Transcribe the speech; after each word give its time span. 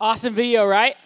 Awesome 0.00 0.34
video, 0.34 0.66
right? 0.66 0.96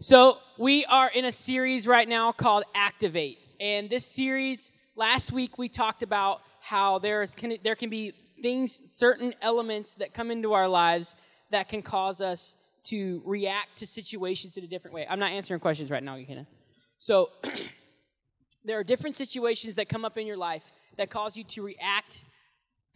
So, 0.00 0.38
we 0.58 0.84
are 0.86 1.08
in 1.08 1.26
a 1.26 1.32
series 1.32 1.86
right 1.86 2.08
now 2.08 2.32
called 2.32 2.64
Activate. 2.74 3.38
And 3.60 3.88
this 3.88 4.04
series, 4.04 4.72
last 4.96 5.30
week 5.30 5.58
we 5.58 5.68
talked 5.68 6.02
about 6.02 6.40
how 6.60 6.98
there 6.98 7.24
can, 7.28 7.56
there 7.62 7.76
can 7.76 7.88
be 7.88 8.12
things, 8.42 8.80
certain 8.90 9.32
elements 9.42 9.94
that 9.94 10.12
come 10.12 10.32
into 10.32 10.54
our 10.54 10.66
lives 10.66 11.14
that 11.52 11.68
can 11.68 11.82
cause 11.82 12.20
us 12.20 12.56
to 12.86 13.22
react 13.24 13.76
to 13.76 13.86
situations 13.86 14.56
in 14.56 14.64
a 14.64 14.66
different 14.66 14.92
way. 14.92 15.06
I'm 15.08 15.20
not 15.20 15.30
answering 15.30 15.60
questions 15.60 15.88
right 15.88 16.02
now, 16.02 16.16
Yakina. 16.16 16.48
So, 16.98 17.30
there 18.64 18.76
are 18.76 18.84
different 18.84 19.14
situations 19.14 19.76
that 19.76 19.88
come 19.88 20.04
up 20.04 20.18
in 20.18 20.26
your 20.26 20.36
life 20.36 20.72
that 20.98 21.10
cause 21.10 21.36
you 21.36 21.44
to 21.44 21.62
react 21.62 22.24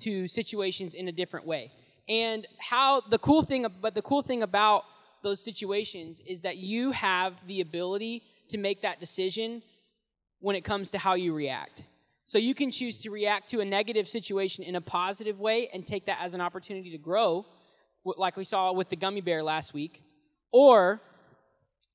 to 0.00 0.26
situations 0.26 0.94
in 0.94 1.06
a 1.06 1.12
different 1.12 1.46
way. 1.46 1.70
And 2.08 2.48
how 2.58 3.00
the 3.02 3.18
cool 3.18 3.42
thing, 3.42 3.64
but 3.80 3.94
the 3.94 4.02
cool 4.02 4.22
thing 4.22 4.42
about 4.42 4.82
those 5.22 5.42
situations 5.42 6.20
is 6.26 6.40
that 6.42 6.56
you 6.56 6.92
have 6.92 7.46
the 7.46 7.60
ability 7.60 8.22
to 8.48 8.58
make 8.58 8.82
that 8.82 9.00
decision 9.00 9.62
when 10.40 10.56
it 10.56 10.64
comes 10.64 10.90
to 10.90 10.98
how 10.98 11.14
you 11.14 11.34
react. 11.34 11.84
So 12.24 12.38
you 12.38 12.54
can 12.54 12.70
choose 12.70 13.02
to 13.02 13.10
react 13.10 13.48
to 13.50 13.60
a 13.60 13.64
negative 13.64 14.08
situation 14.08 14.64
in 14.64 14.76
a 14.76 14.80
positive 14.80 15.40
way 15.40 15.68
and 15.72 15.86
take 15.86 16.06
that 16.06 16.18
as 16.20 16.34
an 16.34 16.40
opportunity 16.40 16.90
to 16.90 16.98
grow, 16.98 17.44
like 18.04 18.36
we 18.36 18.44
saw 18.44 18.72
with 18.72 18.88
the 18.88 18.96
gummy 18.96 19.20
bear 19.20 19.42
last 19.42 19.74
week, 19.74 20.02
or 20.52 21.00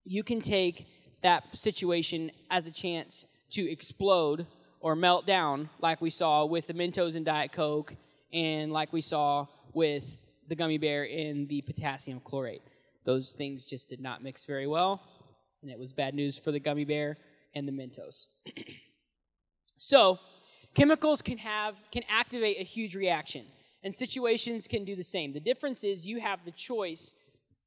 you 0.04 0.24
can 0.24 0.42
take 0.42 0.86
that 1.24 1.44
situation 1.56 2.32
as 2.52 2.68
a 2.68 2.72
chance 2.72 3.28
to 3.52 3.70
explode 3.70 4.46
or 4.82 4.96
melt 4.96 5.26
down, 5.26 5.70
like 5.82 6.02
we 6.02 6.10
saw 6.10 6.46
with 6.46 6.68
the 6.68 6.74
Mentos 6.74 7.16
and 7.16 7.26
Diet 7.26 7.52
Coke, 7.52 7.96
and 8.32 8.72
like 8.72 8.94
we 8.94 9.02
saw 9.02 9.48
with 9.74 10.22
the 10.48 10.56
gummy 10.56 10.78
bear 10.78 11.04
and 11.04 11.48
the 11.48 11.62
potassium 11.62 12.20
chlorate. 12.20 12.62
Those 13.06 13.34
things 13.34 13.66
just 13.66 13.90
did 13.90 14.02
not 14.02 14.24
mix 14.24 14.46
very 14.46 14.68
well, 14.68 15.02
and 15.62 15.72
it 15.72 15.78
was 15.78 15.94
bad 15.94 16.16
news 16.16 16.38
for 16.38 16.52
the 16.52 16.60
gummy 16.60 16.86
bear 16.86 17.18
and 17.54 17.68
the 17.68 17.72
Mentos. 17.72 18.26
so, 19.78 20.20
chemicals 20.74 21.22
can 21.22 21.38
have 21.38 21.76
can 21.92 22.04
activate 22.10 22.58
a 22.60 22.64
huge 22.64 22.96
reaction, 22.96 23.46
and 23.84 23.96
situations 23.96 24.68
can 24.68 24.84
do 24.84 24.96
the 24.96 25.04
same. 25.04 25.34
The 25.34 25.40
difference 25.40 25.84
is 25.84 26.08
you 26.08 26.20
have 26.20 26.40
the 26.46 26.52
choice 26.52 27.14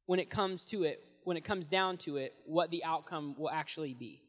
when 0.07 0.19
it 0.19 0.29
comes 0.29 0.65
to 0.67 0.83
it, 0.83 1.05
when 1.23 1.37
it 1.37 1.45
comes 1.45 1.69
down 1.69 1.99
to 1.99 2.17
it, 2.17 2.35
what 2.45 2.71
the 2.71 2.83
outcome 2.85 3.37
will 3.39 3.51
actually 3.51 3.95
be. 3.95 4.23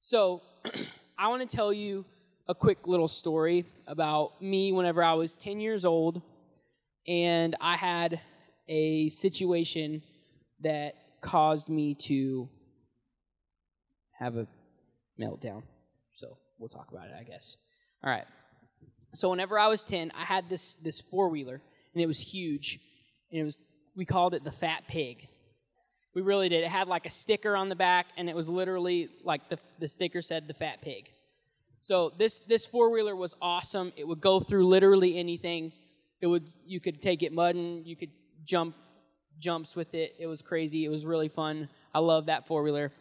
So, 0.00 0.42
I 1.18 1.28
want 1.28 1.48
to 1.48 1.56
tell 1.56 1.72
you 1.72 2.04
a 2.48 2.54
quick 2.54 2.86
little 2.86 3.08
story 3.08 3.64
about 3.86 4.40
me 4.42 4.70
whenever 4.70 5.02
I 5.02 5.14
was 5.14 5.36
10 5.36 5.60
years 5.60 5.84
old 5.84 6.22
and 7.08 7.56
I 7.60 7.76
had 7.76 8.20
a 8.68 9.08
situation 9.08 10.02
that 10.60 10.94
caused 11.20 11.68
me 11.68 11.94
to 11.94 12.48
have 14.18 14.36
a 14.36 14.46
meltdown. 15.20 15.62
So 16.14 16.38
we'll 16.58 16.68
talk 16.68 16.90
about 16.90 17.08
it, 17.08 17.14
I 17.18 17.24
guess. 17.24 17.56
All 18.02 18.10
right. 18.10 18.24
So 19.12 19.30
whenever 19.30 19.58
I 19.58 19.68
was 19.68 19.82
10, 19.84 20.12
I 20.14 20.24
had 20.24 20.48
this 20.48 20.74
this 20.74 21.00
four-wheeler 21.00 21.60
and 21.94 22.02
it 22.02 22.06
was 22.06 22.20
huge. 22.20 22.78
And 23.30 23.40
it 23.40 23.44
was 23.44 23.60
we 23.94 24.04
called 24.04 24.34
it 24.34 24.44
the 24.44 24.52
fat 24.52 24.84
pig. 24.88 25.28
We 26.14 26.22
really 26.22 26.48
did. 26.48 26.64
It 26.64 26.68
had 26.68 26.88
like 26.88 27.06
a 27.06 27.10
sticker 27.10 27.56
on 27.56 27.68
the 27.68 27.76
back 27.76 28.06
and 28.16 28.28
it 28.28 28.36
was 28.36 28.48
literally 28.48 29.08
like 29.24 29.48
the 29.48 29.58
the 29.78 29.88
sticker 29.88 30.22
said 30.22 30.48
the 30.48 30.54
fat 30.54 30.82
pig. 30.82 31.10
So 31.80 32.10
this 32.18 32.40
this 32.40 32.66
four-wheeler 32.66 33.16
was 33.16 33.34
awesome. 33.40 33.92
It 33.96 34.06
would 34.06 34.20
go 34.20 34.40
through 34.40 34.66
literally 34.66 35.18
anything. 35.18 35.72
It 36.20 36.26
would 36.26 36.48
you 36.64 36.80
could 36.80 37.02
take 37.02 37.22
it 37.22 37.32
mudding, 37.32 37.84
you 37.84 37.96
could 37.96 38.10
jump 38.44 38.74
jumps 39.38 39.76
with 39.76 39.94
it. 39.94 40.14
It 40.18 40.26
was 40.26 40.42
crazy. 40.42 40.84
It 40.84 40.88
was 40.88 41.04
really 41.04 41.28
fun. 41.28 41.68
I 41.94 41.98
love 41.98 42.26
that 42.26 42.46
four 42.46 42.62
wheeler. 42.62 42.92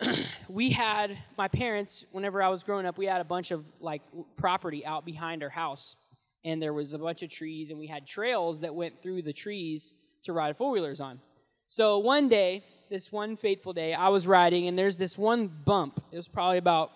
we 0.48 0.70
had 0.70 1.16
my 1.38 1.48
parents 1.48 2.04
whenever 2.12 2.42
I 2.42 2.48
was 2.48 2.62
growing 2.62 2.86
up. 2.86 2.98
We 2.98 3.06
had 3.06 3.20
a 3.20 3.24
bunch 3.24 3.50
of 3.50 3.70
like 3.80 4.02
property 4.36 4.84
out 4.84 5.04
behind 5.04 5.42
our 5.42 5.48
house, 5.48 5.96
and 6.44 6.60
there 6.60 6.72
was 6.72 6.92
a 6.92 6.98
bunch 6.98 7.22
of 7.22 7.30
trees, 7.30 7.70
and 7.70 7.78
we 7.78 7.86
had 7.86 8.06
trails 8.06 8.60
that 8.60 8.74
went 8.74 9.02
through 9.02 9.22
the 9.22 9.32
trees 9.32 9.94
to 10.24 10.32
ride 10.32 10.56
four 10.56 10.70
wheelers 10.70 11.00
on. 11.00 11.20
So 11.68 11.98
one 11.98 12.28
day, 12.28 12.64
this 12.90 13.10
one 13.10 13.36
fateful 13.36 13.72
day, 13.72 13.94
I 13.94 14.08
was 14.08 14.26
riding, 14.26 14.68
and 14.68 14.78
there's 14.78 14.96
this 14.96 15.16
one 15.18 15.48
bump. 15.64 16.02
It 16.12 16.16
was 16.16 16.28
probably 16.28 16.58
about 16.58 16.90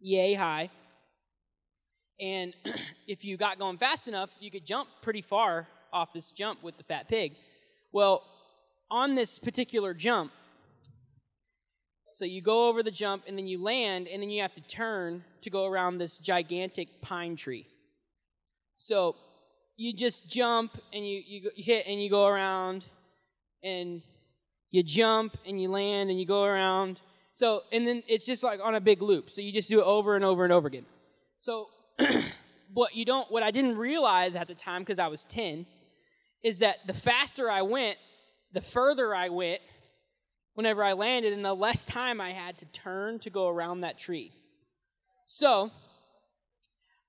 yay 0.00 0.34
high. 0.34 0.70
And 2.18 2.54
if 3.06 3.24
you 3.24 3.36
got 3.36 3.58
going 3.58 3.78
fast 3.78 4.08
enough, 4.08 4.34
you 4.40 4.50
could 4.50 4.64
jump 4.64 4.88
pretty 5.02 5.22
far 5.22 5.68
off 5.96 6.12
this 6.12 6.30
jump 6.30 6.62
with 6.62 6.76
the 6.76 6.84
fat 6.84 7.08
pig. 7.08 7.34
Well, 7.90 8.22
on 8.90 9.14
this 9.14 9.38
particular 9.38 9.94
jump, 9.94 10.30
so 12.12 12.24
you 12.24 12.42
go 12.42 12.68
over 12.68 12.82
the 12.82 12.90
jump 12.90 13.24
and 13.26 13.36
then 13.36 13.46
you 13.46 13.62
land 13.62 14.06
and 14.08 14.22
then 14.22 14.30
you 14.30 14.42
have 14.42 14.54
to 14.54 14.60
turn 14.62 15.24
to 15.42 15.50
go 15.50 15.66
around 15.66 15.98
this 15.98 16.18
gigantic 16.18 16.88
pine 17.02 17.36
tree. 17.36 17.66
So 18.76 19.16
you 19.76 19.94
just 19.94 20.30
jump 20.30 20.78
and 20.92 21.06
you, 21.06 21.22
you, 21.26 21.50
hit 21.56 21.86
and 21.86 22.02
you 22.02 22.10
go 22.10 22.26
around 22.26 22.86
and 23.62 24.02
you 24.70 24.82
jump 24.82 25.36
and 25.46 25.60
you 25.60 25.70
land 25.70 26.10
and 26.10 26.18
you 26.18 26.26
go 26.26 26.44
around. 26.44 27.00
So, 27.32 27.62
and 27.72 27.86
then 27.86 28.02
it's 28.06 28.24
just 28.24 28.42
like 28.42 28.60
on 28.62 28.74
a 28.74 28.80
big 28.80 29.02
loop. 29.02 29.30
So 29.30 29.40
you 29.40 29.52
just 29.52 29.68
do 29.68 29.80
it 29.80 29.84
over 29.84 30.14
and 30.14 30.24
over 30.24 30.44
and 30.44 30.52
over 30.52 30.68
again. 30.68 30.86
So, 31.38 31.68
what 32.72 32.94
you 32.94 33.04
don't, 33.04 33.30
what 33.30 33.42
I 33.42 33.50
didn't 33.50 33.76
realize 33.76 34.36
at 34.36 34.48
the 34.48 34.54
time 34.54 34.82
because 34.82 34.98
I 34.98 35.08
was 35.08 35.24
10 35.26 35.66
is 36.46 36.60
that 36.60 36.86
the 36.86 36.94
faster 36.94 37.50
I 37.50 37.62
went, 37.62 37.98
the 38.52 38.60
further 38.60 39.12
I 39.12 39.30
went 39.30 39.60
whenever 40.54 40.84
I 40.84 40.92
landed, 40.92 41.32
and 41.32 41.44
the 41.44 41.52
less 41.52 41.84
time 41.84 42.20
I 42.20 42.30
had 42.30 42.56
to 42.58 42.66
turn 42.66 43.18
to 43.20 43.30
go 43.30 43.48
around 43.48 43.80
that 43.80 43.98
tree. 43.98 44.30
So, 45.26 45.72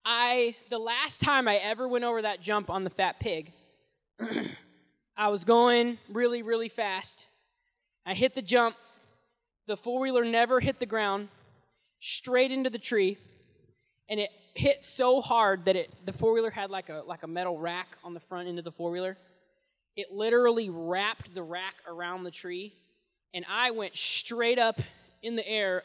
I 0.04 0.56
the 0.72 0.80
last 0.80 1.22
time 1.22 1.48
I 1.48 1.58
ever 1.58 1.88
went 1.88 2.04
over 2.04 2.24
that 2.24 2.42
jump 2.42 2.72
on 2.72 2.84
the 2.84 2.90
fat 2.90 3.20
pig, 3.20 3.54
I 5.18 5.28
was 5.28 5.44
going 5.44 6.00
really, 6.10 6.42
really 6.42 6.70
fast. 6.70 7.28
I 8.08 8.16
hit 8.16 8.34
the 8.34 8.42
jump. 8.42 8.76
The 9.68 9.78
four 9.78 10.00
wheeler 10.00 10.26
never 10.26 10.60
hit 10.60 10.80
the 10.80 10.88
ground, 10.88 11.28
straight 12.00 12.52
into 12.52 12.72
the 12.72 12.80
tree, 12.80 13.20
and 14.10 14.20
it 14.20 14.32
hit 14.56 14.84
so 14.84 15.22
hard 15.22 15.66
that 15.66 15.76
it 15.76 15.94
the 16.08 16.14
four 16.14 16.34
wheeler 16.34 16.50
had 16.50 16.72
like 16.72 16.90
a 16.90 17.04
like 17.06 17.22
a 17.22 17.28
metal 17.28 17.60
rack 17.60 17.90
on 18.04 18.16
the 18.16 18.20
front 18.20 18.48
end 18.48 18.58
of 18.58 18.66
the 18.66 18.72
four 18.72 18.90
wheeler. 18.90 19.16
It 19.98 20.12
literally 20.12 20.70
wrapped 20.70 21.34
the 21.34 21.42
rack 21.42 21.74
around 21.88 22.24
the 22.24 22.32
tree, 22.32 22.76
and 23.34 23.44
I 23.50 23.72
went 23.72 23.98
straight 23.98 24.60
up 24.60 24.80
in 25.24 25.36
the 25.36 25.48
air. 25.48 25.82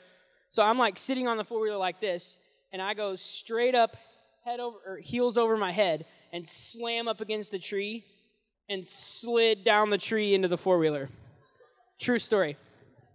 So 0.50 0.62
I'm 0.62 0.76
like 0.76 0.98
sitting 0.98 1.26
on 1.26 1.38
the 1.38 1.44
four 1.44 1.60
wheeler 1.60 1.78
like 1.78 1.98
this, 1.98 2.38
and 2.74 2.82
I 2.82 2.92
go 2.92 3.16
straight 3.16 3.74
up, 3.74 3.96
head 4.44 4.60
over 4.60 4.76
or 4.86 4.96
heels 4.98 5.38
over 5.38 5.56
my 5.56 5.72
head, 5.72 6.04
and 6.30 6.46
slam 6.46 7.08
up 7.08 7.22
against 7.22 7.52
the 7.52 7.58
tree, 7.58 8.04
and 8.68 8.86
slid 8.86 9.64
down 9.64 9.88
the 9.88 9.98
tree 9.98 10.34
into 10.34 10.46
the 10.46 10.58
four 10.58 10.78
wheeler. 10.78 11.08
True 11.98 12.18
story. 12.18 12.58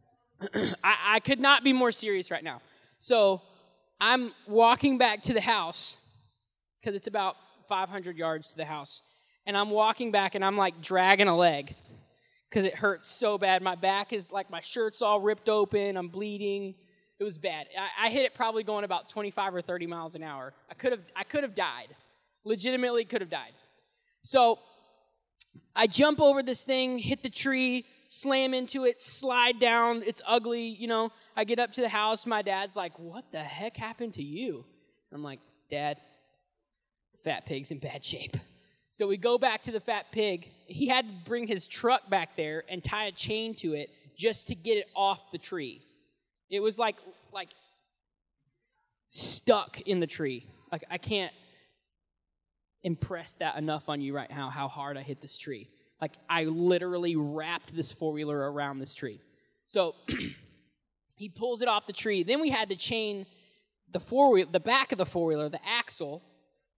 I, 0.83 0.97
I 1.05 1.19
could 1.19 1.39
not 1.39 1.63
be 1.63 1.73
more 1.73 1.91
serious 1.91 2.31
right 2.31 2.43
now. 2.43 2.59
So 2.97 3.43
I'm 4.01 4.33
walking 4.47 4.97
back 4.97 5.21
to 5.23 5.33
the 5.33 5.41
house 5.41 5.99
because 6.81 6.95
it's 6.95 7.07
about 7.07 7.35
500 7.69 8.17
yards 8.17 8.51
to 8.51 8.57
the 8.57 8.65
house 8.65 9.01
and 9.47 9.57
I'm 9.57 9.69
walking 9.71 10.11
back 10.11 10.35
and 10.35 10.45
I'm 10.45 10.57
like 10.57 10.81
dragging 10.81 11.29
a 11.29 11.35
leg 11.35 11.73
because 12.49 12.65
it 12.65 12.75
hurts 12.75 13.09
so 13.09 13.37
bad. 13.37 13.63
My 13.63 13.75
back 13.75 14.13
is 14.13 14.31
like 14.31 14.51
my 14.51 14.59
shirt's 14.59 15.01
all 15.01 15.21
ripped 15.21 15.49
open. 15.49 15.97
I'm 15.97 16.09
bleeding. 16.09 16.75
It 17.19 17.23
was 17.23 17.37
bad. 17.37 17.67
I, 17.79 18.07
I 18.07 18.09
hit 18.09 18.25
it 18.25 18.35
probably 18.35 18.63
going 18.63 18.83
about 18.83 19.09
25 19.09 19.55
or 19.55 19.61
30 19.61 19.87
miles 19.87 20.15
an 20.15 20.21
hour. 20.21 20.53
I 20.69 20.73
could 20.75 20.91
have 20.91 21.01
I 21.15 21.23
could 21.23 21.43
have 21.43 21.55
died. 21.55 21.87
Legitimately 22.43 23.05
could 23.05 23.21
have 23.21 23.29
died. 23.29 23.53
So 24.21 24.59
I 25.75 25.87
jump 25.87 26.19
over 26.19 26.43
this 26.43 26.65
thing, 26.65 26.97
hit 26.97 27.23
the 27.23 27.29
tree, 27.29 27.85
slam 28.07 28.53
into 28.53 28.85
it, 28.85 29.01
slide 29.01 29.59
down. 29.59 30.03
It's 30.05 30.21
ugly, 30.27 30.67
you 30.67 30.87
know. 30.87 31.11
I 31.35 31.45
get 31.45 31.57
up 31.57 31.71
to 31.73 31.81
the 31.81 31.89
house. 31.89 32.25
My 32.25 32.41
dad's 32.41 32.75
like, 32.75 32.97
"What 32.99 33.31
the 33.31 33.39
heck 33.39 33.77
happened 33.77 34.15
to 34.15 34.23
you?" 34.23 34.65
I'm 35.13 35.23
like, 35.23 35.39
"Dad, 35.69 35.97
fat 37.23 37.45
pig's 37.45 37.71
in 37.71 37.79
bad 37.79 38.03
shape." 38.03 38.35
So 38.97 39.07
we 39.07 39.17
go 39.17 39.37
back 39.37 39.61
to 39.61 39.71
the 39.71 39.79
fat 39.79 40.11
pig. 40.11 40.49
He 40.65 40.87
had 40.87 41.07
to 41.07 41.13
bring 41.23 41.45
his 41.45 41.67
truck 41.67 42.09
back 42.09 42.35
there 42.35 42.63
and 42.67 42.83
tie 42.83 43.05
a 43.05 43.11
chain 43.11 43.53
to 43.57 43.75
it 43.75 43.91
just 44.15 44.47
to 44.47 44.55
get 44.55 44.75
it 44.75 44.87
off 44.95 45.31
the 45.31 45.37
tree. 45.37 45.83
It 46.49 46.61
was 46.61 46.79
like 46.79 46.95
like 47.31 47.49
stuck 49.09 49.81
in 49.81 49.99
the 49.99 50.07
tree. 50.07 50.47
Like 50.71 50.83
I 50.89 50.97
can't 50.97 51.31
impress 52.81 53.35
that 53.35 53.55
enough 53.55 53.87
on 53.87 54.01
you 54.01 54.15
right 54.15 54.31
now 54.31 54.49
how 54.49 54.67
hard 54.67 54.97
I 54.97 55.03
hit 55.03 55.21
this 55.21 55.37
tree. 55.37 55.69
Like 56.01 56.13
I 56.27 56.45
literally 56.45 57.15
wrapped 57.15 57.75
this 57.75 57.91
four-wheeler 57.91 58.51
around 58.51 58.79
this 58.79 58.95
tree. 58.95 59.21
So 59.67 59.93
he 61.17 61.29
pulls 61.29 61.61
it 61.61 61.67
off 61.67 61.85
the 61.85 61.93
tree. 61.93 62.23
Then 62.23 62.41
we 62.41 62.49
had 62.49 62.69
to 62.69 62.75
chain 62.75 63.27
the 63.91 63.99
four 63.99 64.43
the 64.43 64.59
back 64.59 64.91
of 64.91 64.97
the 64.97 65.05
four-wheeler, 65.05 65.49
the 65.49 65.63
axle, 65.63 66.23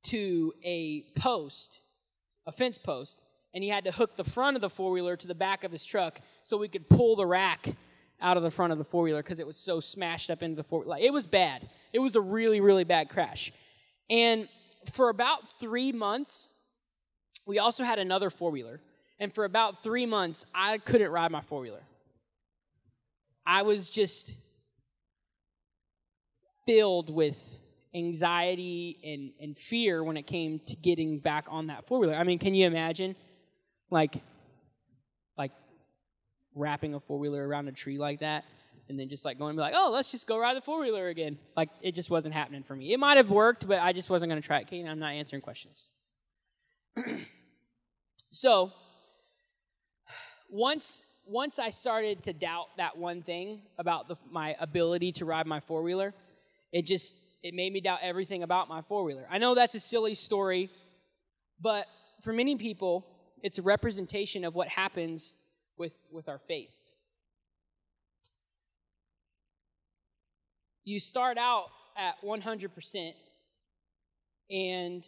to 0.06 0.53
a 0.65 1.05
post 1.15 1.79
a 2.49 2.53
fence 2.53 2.79
post, 2.79 3.23
and 3.53 3.62
he 3.62 3.69
had 3.69 3.85
to 3.85 3.93
hook 3.93 4.17
the 4.17 4.25
front 4.25 4.56
of 4.56 4.62
the 4.62 4.71
four 4.71 4.91
wheeler 4.91 5.17
to 5.17 5.29
the 5.29 5.35
back 5.35 5.65
of 5.65 5.71
his 5.71 5.85
truck 5.85 6.21
so 6.43 6.56
we 6.56 6.67
could 6.67 6.89
pull 6.89 7.15
the 7.15 7.27
rack 7.27 7.69
out 8.21 8.37
of 8.39 8.43
the 8.43 8.50
front 8.50 8.73
of 8.73 8.79
the 8.79 8.85
four 8.85 9.03
wheeler 9.05 9.23
because 9.23 9.39
it 9.39 9.47
was 9.47 9.59
so 9.59 9.79
smashed 9.79 10.31
up 10.31 10.43
into 10.43 10.56
the 10.56 10.65
four. 10.65 10.85
Like 10.85 11.03
it 11.03 11.12
was 11.12 11.27
bad. 11.27 11.69
It 11.93 11.99
was 12.00 12.17
a 12.17 12.21
really 12.21 12.61
really 12.61 12.85
bad 12.85 13.11
crash, 13.11 13.53
and 14.09 14.49
for 14.93 15.11
about 15.11 15.47
three 15.61 15.93
months, 15.93 16.49
we 17.47 17.59
also 17.59 17.85
had 17.85 17.99
another 17.99 18.31
four 18.31 18.51
wheeler, 18.51 18.81
and 19.21 19.33
for 19.33 19.44
about 19.44 19.83
three 19.83 20.06
months, 20.06 20.47
I 20.55 20.79
couldn't 20.79 21.11
ride 21.11 21.31
my 21.31 21.43
four 21.43 21.61
wheeler. 21.61 21.83
I 23.47 23.62
was 23.62 23.91
just 23.91 24.33
filled 26.67 27.15
with 27.15 27.59
anxiety 27.94 28.99
and, 29.05 29.32
and 29.40 29.56
fear 29.56 30.02
when 30.05 30.17
it 30.17 30.26
came 30.26 30.61
to 30.67 30.76
getting 30.76 31.19
back 31.19 31.46
on 31.49 31.69
that 31.69 31.87
four 31.87 31.99
wheeler. 31.99 32.14
I 32.14 32.25
mean, 32.25 32.38
can 32.38 32.55
you 32.55 32.67
imagine? 32.67 33.17
Like, 33.90 34.23
like 35.37 35.52
wrapping 36.55 36.94
a 36.94 37.00
four 37.00 37.19
wheeler 37.19 37.46
around 37.46 37.69
a 37.69 37.73
tree 37.73 37.99
like 37.99 38.20
that, 38.20 38.44
and 38.88 38.99
then 38.99 39.08
just 39.08 39.25
like 39.25 39.38
going 39.38 39.55
to 39.55 39.56
be 39.56 39.62
like, 39.62 39.75
oh, 39.76 39.90
let's 39.93 40.11
just 40.11 40.26
go 40.26 40.38
ride 40.38 40.56
the 40.56 40.61
four 40.61 40.81
wheeler 40.81 41.08
again. 41.08 41.38
Like, 41.56 41.70
it 41.82 41.94
just 41.94 42.11
wasn't 42.11 42.35
happening 42.35 42.62
for 42.62 42.76
me. 42.76 42.93
It 42.93 43.00
might 43.00 43.17
have 43.17 43.31
worked, 43.31 43.67
but 43.67 43.81
I 43.81 43.93
just 43.93 44.11
wasn't 44.11 44.31
going 44.31 44.41
to 44.41 44.46
try 44.46 44.58
it. 44.58 44.62
Okay, 44.64 44.84
I'm 44.84 44.99
not 44.99 45.12
answering 45.12 45.43
questions. 45.43 45.88
so, 48.31 48.73
once 50.50 51.02
once 51.29 51.58
I 51.58 51.69
started 51.69 52.23
to 52.23 52.32
doubt 52.32 52.69
that 52.79 52.96
one 52.96 53.23
thing 53.23 53.61
about 53.76 54.08
the, 54.08 54.17
my 54.31 54.56
ability 54.61 55.12
to 55.12 55.26
ride 55.26 55.46
my 55.46 55.61
four 55.61 55.82
wheeler, 55.82 56.14
it 56.73 56.87
just 56.87 57.17
it 57.43 57.55
made 57.55 57.73
me 57.73 57.81
doubt 57.81 58.00
everything 58.02 58.43
about 58.43 58.69
my 58.69 58.82
four 58.82 59.05
wheeler. 59.05 59.26
I 59.31 59.38
know 59.38 59.55
that's 59.55 59.75
a 59.75 59.81
silly 59.81 60.14
story, 60.14 60.70
but 61.61 61.87
for 62.23 62.32
many 62.32 62.56
people, 62.56 63.06
it's 63.43 63.58
a 63.58 63.62
representation 63.62 64.44
of 64.44 64.55
what 64.55 64.69
happens 64.69 65.35
with, 65.76 65.96
with 66.11 66.29
our 66.29 66.38
faith. 66.38 66.75
You 70.85 70.99
start 70.99 71.38
out 71.38 71.67
at 71.96 72.14
100%, 72.25 73.12
and 74.50 75.06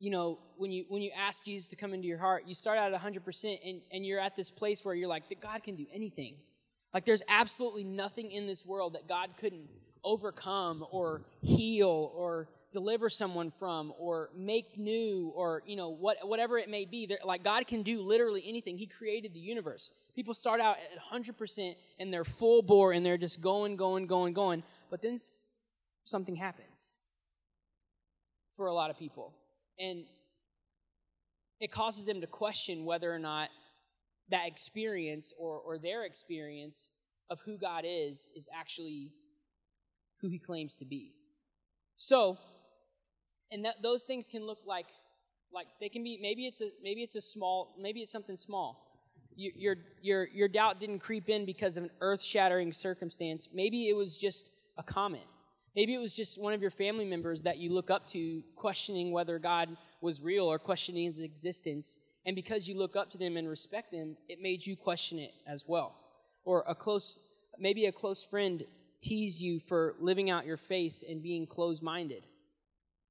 you 0.00 0.10
know 0.10 0.38
when 0.56 0.72
you 0.72 0.84
when 0.88 1.02
you 1.02 1.12
ask 1.16 1.44
jesus 1.44 1.70
to 1.70 1.76
come 1.76 1.92
into 1.92 2.08
your 2.08 2.18
heart 2.18 2.44
you 2.46 2.54
start 2.54 2.78
out 2.78 2.92
at 2.92 3.00
100% 3.00 3.58
and, 3.64 3.82
and 3.92 4.04
you're 4.04 4.18
at 4.18 4.34
this 4.34 4.50
place 4.50 4.84
where 4.84 4.94
you're 4.94 5.06
like 5.06 5.22
god 5.40 5.62
can 5.62 5.76
do 5.76 5.86
anything 5.92 6.34
like 6.92 7.04
there's 7.04 7.22
absolutely 7.28 7.84
nothing 7.84 8.32
in 8.32 8.46
this 8.46 8.64
world 8.66 8.94
that 8.94 9.06
god 9.06 9.28
couldn't 9.38 9.68
overcome 10.04 10.84
or 10.90 11.22
heal 11.42 12.12
or 12.14 12.48
deliver 12.72 13.08
someone 13.08 13.50
from 13.50 13.92
or 13.98 14.30
make 14.36 14.78
new 14.78 15.32
or 15.34 15.62
you 15.66 15.76
know 15.76 15.90
what, 15.90 16.16
whatever 16.22 16.58
it 16.58 16.68
may 16.68 16.84
be. 16.84 17.08
Like 17.24 17.42
god 17.42 17.66
can 17.66 17.82
do 17.82 18.00
literally 18.00 18.42
anything. 18.46 18.78
He 18.78 18.86
created 18.86 19.34
the 19.34 19.40
universe. 19.40 19.90
People 20.14 20.34
start 20.34 20.60
out 20.60 20.76
at 20.76 21.24
100% 21.24 21.74
and 21.98 22.12
they're 22.12 22.24
full 22.24 22.62
bore 22.62 22.92
and 22.92 23.04
they're 23.04 23.18
just 23.18 23.40
going 23.40 23.76
going 23.76 24.06
going 24.06 24.32
going 24.32 24.62
but 24.90 25.02
then 25.02 25.18
something 26.04 26.34
happens 26.34 26.96
for 28.56 28.66
a 28.66 28.74
lot 28.74 28.90
of 28.90 28.98
people. 28.98 29.34
And 29.78 30.04
it 31.60 31.70
causes 31.70 32.06
them 32.06 32.20
to 32.20 32.26
question 32.26 32.84
whether 32.84 33.12
or 33.12 33.18
not 33.18 33.50
that 34.30 34.46
experience 34.46 35.34
or, 35.38 35.58
or 35.58 35.78
their 35.78 36.04
experience 36.04 36.92
of 37.30 37.40
who 37.42 37.56
god 37.56 37.84
is 37.86 38.28
is 38.34 38.48
actually 38.54 39.12
who 40.20 40.28
he 40.28 40.38
claims 40.38 40.76
to 40.76 40.84
be. 40.84 41.12
So, 41.96 42.38
and 43.50 43.64
that, 43.64 43.76
those 43.82 44.04
things 44.04 44.28
can 44.28 44.46
look 44.46 44.58
like, 44.66 44.86
like 45.52 45.66
they 45.80 45.88
can 45.88 46.02
be. 46.02 46.18
Maybe 46.20 46.46
it's 46.46 46.60
a 46.60 46.70
maybe 46.82 47.02
it's 47.02 47.16
a 47.16 47.20
small. 47.20 47.74
Maybe 47.78 48.00
it's 48.00 48.12
something 48.12 48.36
small. 48.36 48.86
You, 49.36 49.52
your 49.54 49.76
your 50.02 50.28
your 50.28 50.48
doubt 50.48 50.80
didn't 50.80 51.00
creep 51.00 51.28
in 51.28 51.44
because 51.44 51.76
of 51.76 51.84
an 51.84 51.90
earth-shattering 52.00 52.72
circumstance. 52.72 53.48
Maybe 53.52 53.88
it 53.88 53.96
was 53.96 54.18
just 54.18 54.50
a 54.78 54.82
comment. 54.82 55.26
Maybe 55.76 55.94
it 55.94 55.98
was 55.98 56.14
just 56.14 56.40
one 56.40 56.52
of 56.52 56.60
your 56.60 56.70
family 56.70 57.04
members 57.04 57.42
that 57.42 57.58
you 57.58 57.72
look 57.72 57.90
up 57.90 58.06
to, 58.08 58.42
questioning 58.56 59.12
whether 59.12 59.38
God 59.38 59.68
was 60.00 60.20
real 60.22 60.46
or 60.46 60.58
questioning 60.58 61.04
his 61.04 61.20
existence. 61.20 61.98
And 62.26 62.34
because 62.34 62.68
you 62.68 62.76
look 62.76 62.96
up 62.96 63.08
to 63.10 63.18
them 63.18 63.36
and 63.36 63.48
respect 63.48 63.92
them, 63.92 64.16
it 64.28 64.42
made 64.42 64.66
you 64.66 64.76
question 64.76 65.18
it 65.18 65.32
as 65.46 65.64
well. 65.66 65.96
Or 66.44 66.64
a 66.66 66.74
close, 66.74 67.18
maybe 67.58 67.86
a 67.86 67.92
close 67.92 68.22
friend 68.22 68.64
tease 69.00 69.42
you 69.42 69.60
for 69.60 69.94
living 70.00 70.30
out 70.30 70.46
your 70.46 70.56
faith 70.56 71.02
and 71.08 71.22
being 71.22 71.46
closed 71.46 71.82
minded 71.82 72.26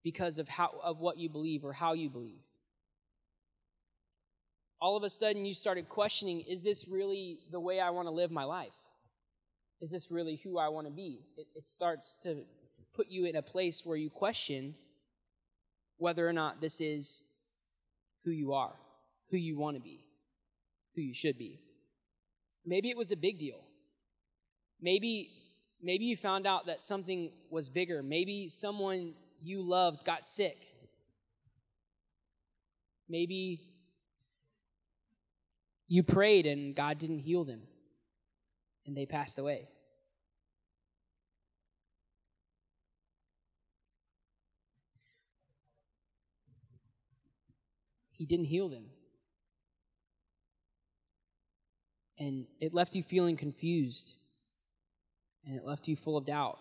because 0.04 0.40
of, 0.40 0.48
how, 0.48 0.72
of 0.84 1.00
what 1.00 1.18
you 1.18 1.30
believe 1.30 1.66
or 1.66 1.74
how 1.74 1.94
you 1.94 2.10
believe. 2.10 2.42
All 4.82 4.96
of 4.96 5.04
a 5.04 5.10
sudden, 5.10 5.46
you 5.46 5.54
started 5.54 5.90
questioning 5.90 6.42
is 6.42 6.62
this 6.62 6.88
really 6.88 7.40
the 7.52 7.60
way 7.60 7.80
I 7.80 7.90
want 7.90 8.08
to 8.08 8.14
live 8.14 8.32
my 8.32 8.46
life? 8.46 8.76
Is 9.82 9.92
this 9.92 10.10
really 10.12 10.38
who 10.38 10.58
I 10.58 10.70
want 10.70 10.88
to 10.88 10.94
be? 10.94 11.22
It, 11.38 11.48
it 11.56 11.68
starts 11.68 12.18
to 12.24 12.44
put 12.94 13.08
you 13.10 13.26
in 13.26 13.36
a 13.36 13.42
place 13.42 13.86
where 13.86 13.98
you 13.98 14.10
question 14.10 14.76
whether 15.98 16.28
or 16.28 16.34
not 16.34 16.62
this 16.62 16.80
is 16.80 17.24
who 18.24 18.32
you 18.32 18.54
are, 18.54 18.74
who 19.32 19.38
you 19.38 19.58
want 19.58 19.76
to 19.76 19.82
be, 19.82 20.06
who 20.96 21.02
you 21.02 21.14
should 21.14 21.38
be. 21.38 21.60
Maybe 22.66 22.90
it 22.90 22.98
was 22.98 23.12
a 23.12 23.18
big 23.18 23.38
deal. 23.38 23.64
Maybe 24.82 25.30
Maybe 25.82 26.06
you 26.06 26.18
found 26.18 26.46
out 26.46 26.66
that 26.66 26.84
something 26.84 27.32
was 27.50 27.70
bigger. 27.70 28.04
Maybe 28.04 28.50
someone 28.50 29.14
you 29.42 29.62
loved 29.62 30.06
got 30.06 30.28
sick. 30.28 30.58
Maybe 33.08 33.62
you 35.88 36.04
prayed 36.04 36.46
and 36.46 36.76
God 36.76 36.98
didn't 36.98 37.20
heal 37.20 37.46
them 37.46 37.62
and 38.86 38.96
they 38.96 39.06
passed 39.06 39.40
away. 39.40 39.70
He 48.12 48.26
didn't 48.26 48.48
heal 48.48 48.68
them. 48.68 48.86
And 52.20 52.48
it 52.60 52.74
left 52.74 52.96
you 52.96 53.02
feeling 53.02 53.38
confused 53.38 54.14
and 55.46 55.56
it 55.56 55.64
left 55.64 55.88
you 55.88 55.96
full 55.96 56.18
of 56.18 56.26
doubt. 56.26 56.58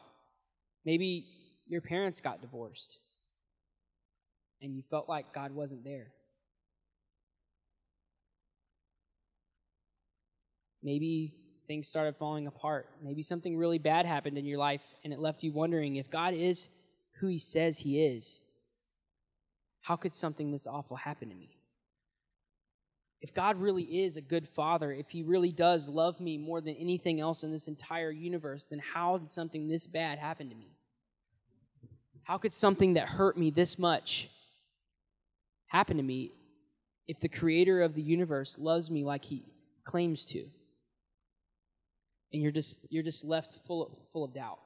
Maybe 0.85 1.27
your 1.67 1.81
parents 1.81 2.21
got 2.21 2.41
divorced 2.41 2.99
and 4.63 4.75
you 4.75 4.83
felt 4.91 5.09
like 5.09 5.33
God 5.33 5.53
wasn't 5.53 5.85
there. 5.85 6.09
Maybe 10.83 11.35
things 11.67 11.89
started 11.89 12.17
falling 12.17 12.47
apart. 12.47 12.87
Maybe 13.03 13.23
something 13.23 13.57
really 13.57 13.79
bad 13.79 14.07
happened 14.07 14.39
in 14.39 14.47
your 14.47 14.59
life 14.59 14.83
and 15.05 15.13
it 15.13 15.19
left 15.19 15.43
you 15.43 15.53
wondering 15.53 15.97
if 15.97 16.11
God 16.11 16.35
is 16.35 16.69
who 17.21 17.27
He 17.27 17.39
says 17.39 17.79
He 17.79 18.03
is, 18.05 18.43
how 19.81 19.97
could 19.97 20.15
something 20.15 20.51
this 20.51 20.67
awful 20.67 20.97
happen 20.97 21.29
to 21.29 21.35
me? 21.35 21.58
If 23.21 23.35
God 23.35 23.61
really 23.61 23.83
is 23.83 24.17
a 24.17 24.21
good 24.21 24.49
father, 24.49 24.93
if 24.93 25.11
he 25.11 25.23
really 25.23 25.51
does 25.51 25.89
love 25.89 26.21
me 26.21 26.39
more 26.39 26.61
than 26.61 26.77
anything 26.77 27.21
else 27.21 27.43
in 27.43 27.51
this 27.51 27.67
entire 27.67 28.13
universe, 28.13 28.67
then 28.67 28.79
how 28.79 29.19
did 29.19 29.31
something 29.31 29.67
this 29.67 29.87
bad 29.87 30.19
happen 30.19 30.49
to 30.49 30.55
me? 30.55 30.77
How 32.23 32.39
could 32.39 32.53
something 32.53 32.95
that 32.95 33.09
hurt 33.09 33.37
me 33.37 33.51
this 33.51 33.79
much 33.79 34.29
happen 35.67 35.97
to 35.97 36.03
me 36.03 36.33
if 37.09 37.19
the 37.19 37.29
creator 37.29 37.83
of 37.83 37.95
the 37.95 38.03
universe 38.03 38.59
loves 38.59 38.91
me 38.91 39.03
like 39.03 39.25
he 39.25 39.45
claims 39.85 40.25
to? 40.27 40.45
And 42.33 42.43
you're 42.43 42.53
just 42.53 42.93
you're 42.93 43.03
just 43.03 43.25
left 43.25 43.59
full 43.67 43.87
of, 43.87 43.93
full 44.13 44.23
of 44.23 44.35
doubt. 44.35 44.59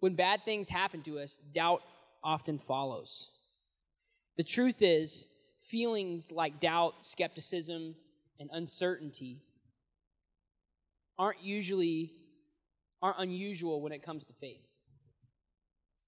When 0.00 0.14
bad 0.14 0.44
things 0.44 0.68
happen 0.68 1.02
to 1.02 1.18
us, 1.18 1.38
doubt 1.38 1.82
often 2.22 2.58
follows. 2.58 3.30
The 4.36 4.44
truth 4.44 4.82
is, 4.82 5.26
feelings 5.70 6.32
like 6.32 6.60
doubt, 6.60 7.04
skepticism, 7.04 7.94
and 8.38 8.50
uncertainty 8.52 9.42
aren't 11.18 11.42
usually 11.42 12.12
aren't 13.02 13.18
unusual 13.18 13.80
when 13.80 13.92
it 13.92 14.02
comes 14.02 14.26
to 14.26 14.34
faith. 14.34 14.66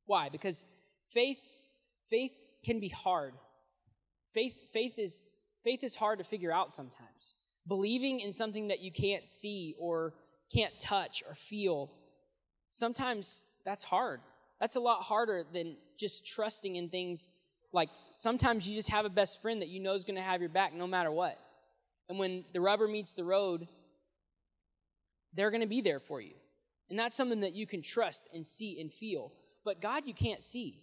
Why? 0.07 0.29
Because 0.29 0.65
faith 1.09 1.41
faith 2.09 2.33
can 2.65 2.81
be 2.81 2.89
hard. 2.89 3.35
Faith 4.33 4.57
faith 4.73 4.99
is 4.99 5.25
faith 5.65 5.83
is 5.83 5.95
hard 5.95 6.19
to 6.19 6.25
figure 6.25 6.53
out 6.53 6.73
sometimes. 6.73 7.37
Believing 7.67 8.21
in 8.21 8.33
something 8.33 8.69
that 8.69 8.81
you 8.81 8.91
can't 8.91 9.29
see 9.29 9.75
or 9.79 10.15
can't 10.53 10.79
touch 10.81 11.23
or 11.29 11.35
feel, 11.35 11.91
sometimes 12.71 13.45
that's 13.65 13.85
hard. 13.85 14.21
That's 14.61 14.77
a 14.77 14.81
lot 14.81 15.03
harder 15.03 15.45
than 15.53 15.77
just 15.99 16.27
trusting 16.27 16.77
in 16.77 16.89
things 16.89 17.31
like 17.73 17.91
sometimes 18.19 18.69
you 18.69 18.75
just 18.75 18.91
have 18.91 19.07
a 19.07 19.11
best 19.11 19.41
friend 19.41 19.63
that 19.63 19.69
you 19.69 19.81
know 19.81 19.95
is 19.95 20.05
going 20.05 20.17
to 20.17 20.23
have 20.23 20.41
your 20.41 20.51
back 20.51 20.75
no 20.75 20.87
matter 20.87 21.11
what. 21.11 21.39
And 22.09 22.19
when 22.19 22.45
the 22.53 22.61
rubber 22.61 22.89
meets 22.89 23.15
the 23.15 23.25
road, 23.25 23.67
they're 25.33 25.51
going 25.51 25.63
to 25.63 25.69
be 25.69 25.81
there 25.81 26.01
for 26.01 26.21
you. 26.21 26.35
And 26.91 26.99
that's 26.99 27.17
something 27.17 27.41
that 27.41 27.55
you 27.55 27.67
can 27.67 27.81
trust 27.81 28.29
and 28.35 28.47
see 28.47 28.81
and 28.81 28.93
feel. 28.93 29.33
But 29.65 29.81
God, 29.81 30.03
you 30.07 30.15
can't 30.15 30.43
see. 30.43 30.83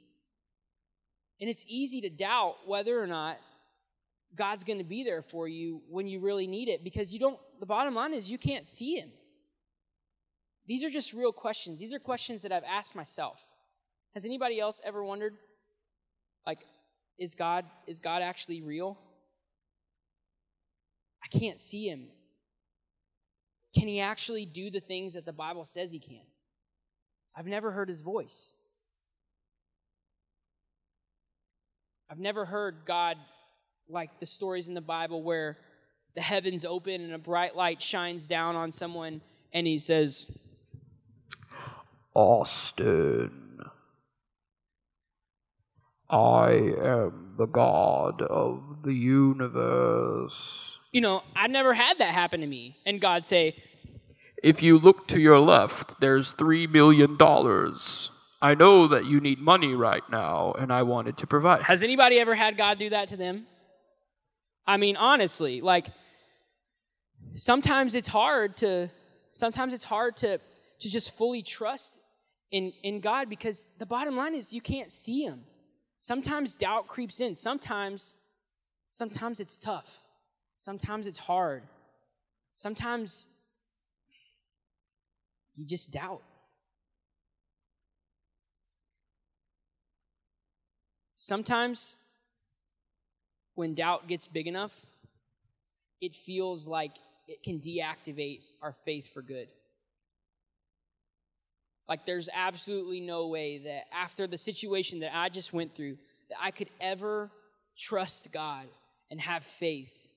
And 1.42 1.50
it's 1.50 1.66
easy 1.68 2.02
to 2.02 2.10
doubt 2.10 2.56
whether 2.66 3.02
or 3.02 3.08
not 3.08 3.38
God's 4.36 4.64
going 4.64 4.80
to 4.80 4.86
be 4.86 5.04
there 5.04 5.22
for 5.22 5.48
you 5.48 5.82
when 5.90 6.08
you 6.08 6.20
really 6.20 6.48
need 6.48 6.70
it 6.70 6.84
because 6.84 7.14
you 7.14 7.20
don't, 7.20 7.40
the 7.60 7.66
bottom 7.66 7.94
line 7.94 8.14
is 8.14 8.32
you 8.32 8.38
can't 8.38 8.66
see 8.66 8.96
Him. 8.96 9.10
These 10.68 10.86
are 10.86 10.90
just 10.90 11.12
real 11.12 11.34
questions. 11.34 11.80
These 11.80 11.94
are 11.94 12.00
questions 12.00 12.44
that 12.44 12.52
I've 12.54 12.64
asked 12.64 12.96
myself. 12.96 13.42
Has 14.14 14.24
anybody 14.24 14.60
else 14.60 14.80
ever 14.86 15.04
wondered, 15.04 15.34
like, 16.48 16.60
is 17.18 17.36
God, 17.36 17.66
is 17.88 18.00
God 18.00 18.22
actually 18.22 18.62
real? 18.62 18.98
I 21.24 21.28
can't 21.38 21.60
see 21.60 21.88
Him. 21.88 22.08
Can 23.78 23.88
He 23.88 24.00
actually 24.00 24.46
do 24.46 24.70
the 24.70 24.80
things 24.80 25.14
that 25.14 25.26
the 25.26 25.34
Bible 25.34 25.66
says 25.66 25.92
He 25.92 26.00
can? 26.00 26.26
I've 27.36 27.48
never 27.48 27.72
heard 27.72 27.90
His 27.90 28.02
voice. 28.02 28.56
I've 32.10 32.20
never 32.20 32.46
heard 32.46 32.78
God 32.86 33.18
like 33.90 34.20
the 34.20 34.26
stories 34.26 34.68
in 34.68 34.74
the 34.74 34.82
Bible 34.82 35.24
where 35.24 35.58
the 36.16 36.22
heavens 36.22 36.66
open 36.66 37.02
and 37.02 37.14
a 37.14 37.18
bright 37.18 37.56
light 37.56 37.82
shines 37.82 38.28
down 38.28 38.56
on 38.56 38.72
someone 38.72 39.22
and 39.54 39.66
he 39.66 39.78
says, 39.78 40.32
Austin, 42.14 43.45
I 46.10 46.52
am 46.52 47.30
the 47.38 47.48
God 47.48 48.22
of 48.22 48.84
the 48.84 48.94
universe. 48.94 50.80
You 50.92 51.02
know, 51.02 51.24
I've 51.36 51.50
never 51.50 51.74
had 51.74 51.98
that 51.98 52.14
happen 52.14 52.42
to 52.42 52.48
me. 52.48 52.78
And 52.86 53.02
God 53.02 53.26
say, 53.26 53.56
If 54.44 54.62
you 54.62 54.78
look 54.78 55.08
to 55.10 55.20
your 55.20 55.40
left, 55.40 56.00
there's 56.00 56.32
three 56.32 56.68
million 56.68 57.18
dollars. 57.18 58.12
I 58.42 58.54
know 58.54 58.88
that 58.90 59.06
you 59.06 59.20
need 59.20 59.40
money 59.40 59.74
right 59.74 60.04
now, 60.12 60.54
and 60.54 60.72
I 60.72 60.84
wanted 60.84 61.18
to 61.18 61.28
provide. 61.28 61.64
Has 61.64 61.82
anybody 61.82 62.20
ever 62.20 62.36
had 62.36 62.58
God 62.58 62.78
do 62.78 62.90
that 62.92 63.08
to 63.08 63.18
them? 63.18 63.48
I 64.68 64.78
mean, 64.78 64.98
honestly, 64.98 65.62
like 65.62 65.88
sometimes 67.34 67.96
it's 67.96 68.08
hard 68.08 68.58
to 68.58 68.90
sometimes 69.32 69.74
it's 69.74 69.84
hard 69.84 70.18
to 70.18 70.40
to 70.80 70.90
just 70.90 71.18
fully 71.18 71.42
trust 71.42 72.00
in 72.52 72.72
in 72.84 73.00
God 73.00 73.30
because 73.30 73.70
the 73.80 73.86
bottom 73.86 74.16
line 74.16 74.36
is 74.36 74.54
you 74.54 74.62
can't 74.62 74.92
see 74.92 75.24
him. 75.24 75.44
Sometimes 76.06 76.56
doubt 76.56 76.86
creeps 76.86 77.20
in. 77.20 77.34
Sometimes 77.34 78.16
sometimes 78.92 79.40
it's 79.40 79.60
tough. 79.60 80.02
Sometimes 80.56 81.08
it's 81.08 81.18
hard. 81.18 81.64
Sometimes 82.52 83.28
you 85.56 85.66
just 85.66 85.92
doubt. 85.92 86.22
Sometimes 91.16 91.96
when 93.56 93.74
doubt 93.74 94.08
gets 94.08 94.28
big 94.28 94.46
enough, 94.46 94.86
it 96.02 96.14
feels 96.14 96.68
like 96.68 96.92
it 97.28 97.42
can 97.42 97.60
deactivate 97.60 98.42
our 98.62 98.74
faith 98.74 99.12
for 99.12 99.24
good. 99.24 99.48
Like 101.88 102.06
there's 102.06 102.30
absolutely 102.34 103.00
no 103.00 103.28
way 103.28 103.60
that 103.60 103.84
after 103.94 104.28
the 104.28 104.38
situation 104.38 105.00
that 105.00 105.16
I 105.16 105.30
just 105.30 105.54
went 105.54 105.76
through, 105.76 105.98
that 106.30 106.38
I 106.42 106.52
could 106.52 106.70
ever 106.82 107.30
trust 107.78 108.32
God 108.32 108.66
and 109.12 109.22
have 109.22 109.44
faith 109.44 110.10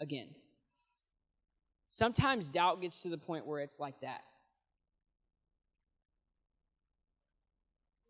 again. 0.00 0.28
Sometimes 1.88 2.50
doubt 2.50 2.80
gets 2.80 3.02
to 3.02 3.08
the 3.08 3.18
point 3.18 3.46
where 3.46 3.60
it's 3.60 3.78
like 3.78 4.00
that. 4.00 4.22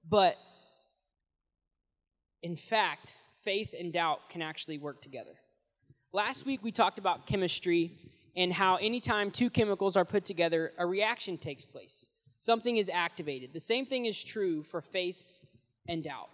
But 0.09 0.37
in 2.43 2.57
fact, 2.57 3.17
faith 3.43 3.75
and 3.79 3.93
doubt 3.93 4.29
can 4.29 4.43
actually 4.43 4.79
work 4.79 5.03
together. 5.03 5.33
Last 6.13 6.47
week 6.47 6.61
we 6.63 6.71
talked 6.71 6.99
about 6.99 7.27
chemistry 7.27 7.91
and 8.37 8.53
how 8.53 8.77
anytime 8.77 9.31
two 9.31 9.51
chemicals 9.51 9.97
are 9.97 10.05
put 10.05 10.25
together, 10.25 10.73
a 10.79 10.87
reaction 10.87 11.37
takes 11.39 11.65
place. 11.65 12.09
Something 12.39 12.77
is 12.77 12.91
activated. 12.93 13.53
The 13.53 13.61
same 13.61 13.87
thing 13.87 14.05
is 14.07 14.23
true 14.23 14.63
for 14.63 14.83
faith 14.83 15.23
and 15.89 16.03
doubt. 16.03 16.29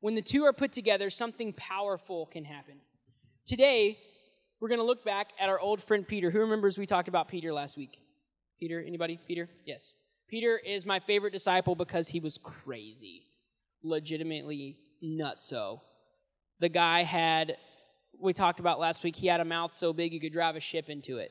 When 0.00 0.14
the 0.14 0.22
two 0.22 0.44
are 0.44 0.52
put 0.52 0.72
together, 0.72 1.10
something 1.10 1.52
powerful 1.54 2.26
can 2.26 2.44
happen. 2.44 2.74
Today, 3.46 3.98
we're 4.60 4.68
going 4.68 4.80
to 4.80 4.86
look 4.86 5.04
back 5.04 5.32
at 5.38 5.48
our 5.48 5.58
old 5.58 5.82
friend 5.82 6.06
Peter. 6.06 6.30
Who 6.30 6.40
remembers 6.40 6.78
we 6.78 6.86
talked 6.86 7.08
about 7.08 7.28
Peter 7.28 7.52
last 7.52 7.76
week? 7.76 8.00
Peter, 8.58 8.80
anybody? 8.80 9.18
Peter? 9.26 9.48
Yes. 9.66 9.96
Peter 10.28 10.58
is 10.58 10.86
my 10.86 11.00
favorite 11.00 11.32
disciple 11.32 11.74
because 11.74 12.08
he 12.08 12.20
was 12.20 12.38
crazy. 12.38 13.24
Legitimately 13.82 14.76
nutso. 15.04 15.80
The 16.60 16.70
guy 16.70 17.02
had, 17.02 17.56
we 18.24 18.32
talked 18.32 18.58
about 18.58 18.80
last 18.80 19.04
week, 19.04 19.14
he 19.14 19.26
had 19.26 19.40
a 19.40 19.44
mouth 19.44 19.72
so 19.72 19.92
big 19.92 20.12
you 20.12 20.20
could 20.20 20.32
drive 20.32 20.56
a 20.56 20.60
ship 20.60 20.88
into 20.88 21.18
it. 21.18 21.30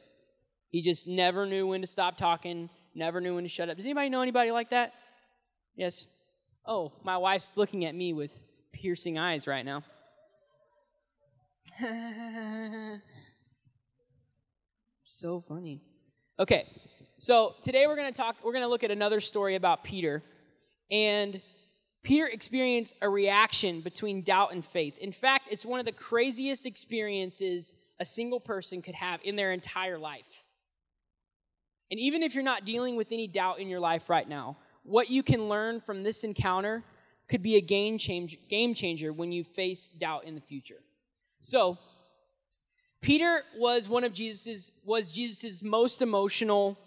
He 0.69 0.81
just 0.81 1.07
never 1.07 1.45
knew 1.45 1.67
when 1.67 1.81
to 1.81 1.87
stop 1.87 2.17
talking, 2.17 2.69
never 2.95 3.19
knew 3.19 3.35
when 3.35 3.43
to 3.43 3.49
shut 3.49 3.69
up. 3.69 3.77
Does 3.77 3.85
anybody 3.85 4.09
know 4.09 4.21
anybody 4.21 4.51
like 4.51 4.69
that? 4.69 4.93
Yes. 5.75 6.07
Oh, 6.65 6.93
my 7.03 7.17
wife's 7.17 7.57
looking 7.57 7.83
at 7.85 7.95
me 7.95 8.13
with 8.13 8.45
piercing 8.71 9.17
eyes 9.17 9.47
right 9.47 9.65
now. 9.65 9.83
so 15.05 15.41
funny. 15.41 15.81
Okay, 16.39 16.67
so 17.19 17.55
today 17.61 17.87
we're 17.87 17.95
going 17.95 18.11
to 18.11 18.17
talk, 18.17 18.37
we're 18.43 18.51
going 18.51 18.63
to 18.63 18.69
look 18.69 18.83
at 18.83 18.91
another 18.91 19.19
story 19.19 19.55
about 19.55 19.83
Peter. 19.83 20.21
And 20.91 21.41
Peter 22.03 22.27
experienced 22.27 22.95
a 23.01 23.07
reaction 23.07 23.79
between 23.79 24.21
doubt 24.21 24.51
and 24.51 24.65
faith. 24.65 24.97
In 24.97 25.13
fact, 25.13 25.47
it's 25.49 25.65
one 25.65 25.79
of 25.79 25.85
the 25.85 25.91
craziest 25.91 26.65
experiences 26.65 27.73
a 27.99 28.05
single 28.05 28.39
person 28.39 28.81
could 28.81 28.95
have 28.95 29.21
in 29.23 29.37
their 29.37 29.53
entire 29.53 29.97
life. 29.97 30.45
And 31.89 31.99
even 31.99 32.21
if 32.21 32.35
you're 32.35 32.43
not 32.43 32.65
dealing 32.65 32.97
with 32.97 33.11
any 33.11 33.27
doubt 33.27 33.59
in 33.59 33.69
your 33.69 33.79
life 33.79 34.09
right 34.09 34.27
now, 34.27 34.57
what 34.83 35.09
you 35.09 35.23
can 35.23 35.47
learn 35.47 35.79
from 35.79 36.03
this 36.03 36.23
encounter 36.23 36.83
could 37.29 37.41
be 37.41 37.55
a 37.55 37.61
game, 37.61 37.97
change, 37.97 38.37
game 38.49 38.73
changer 38.73 39.13
when 39.13 39.31
you 39.31 39.43
face 39.43 39.89
doubt 39.89 40.25
in 40.25 40.35
the 40.35 40.41
future. 40.41 40.81
So, 41.39 41.77
Peter 42.99 43.43
was 43.57 43.89
one 43.89 44.03
of 44.03 44.13
Jesus's 44.13 44.73
was 44.85 45.11
Jesus's 45.11 45.61
most 45.61 46.01
emotional 46.01 46.77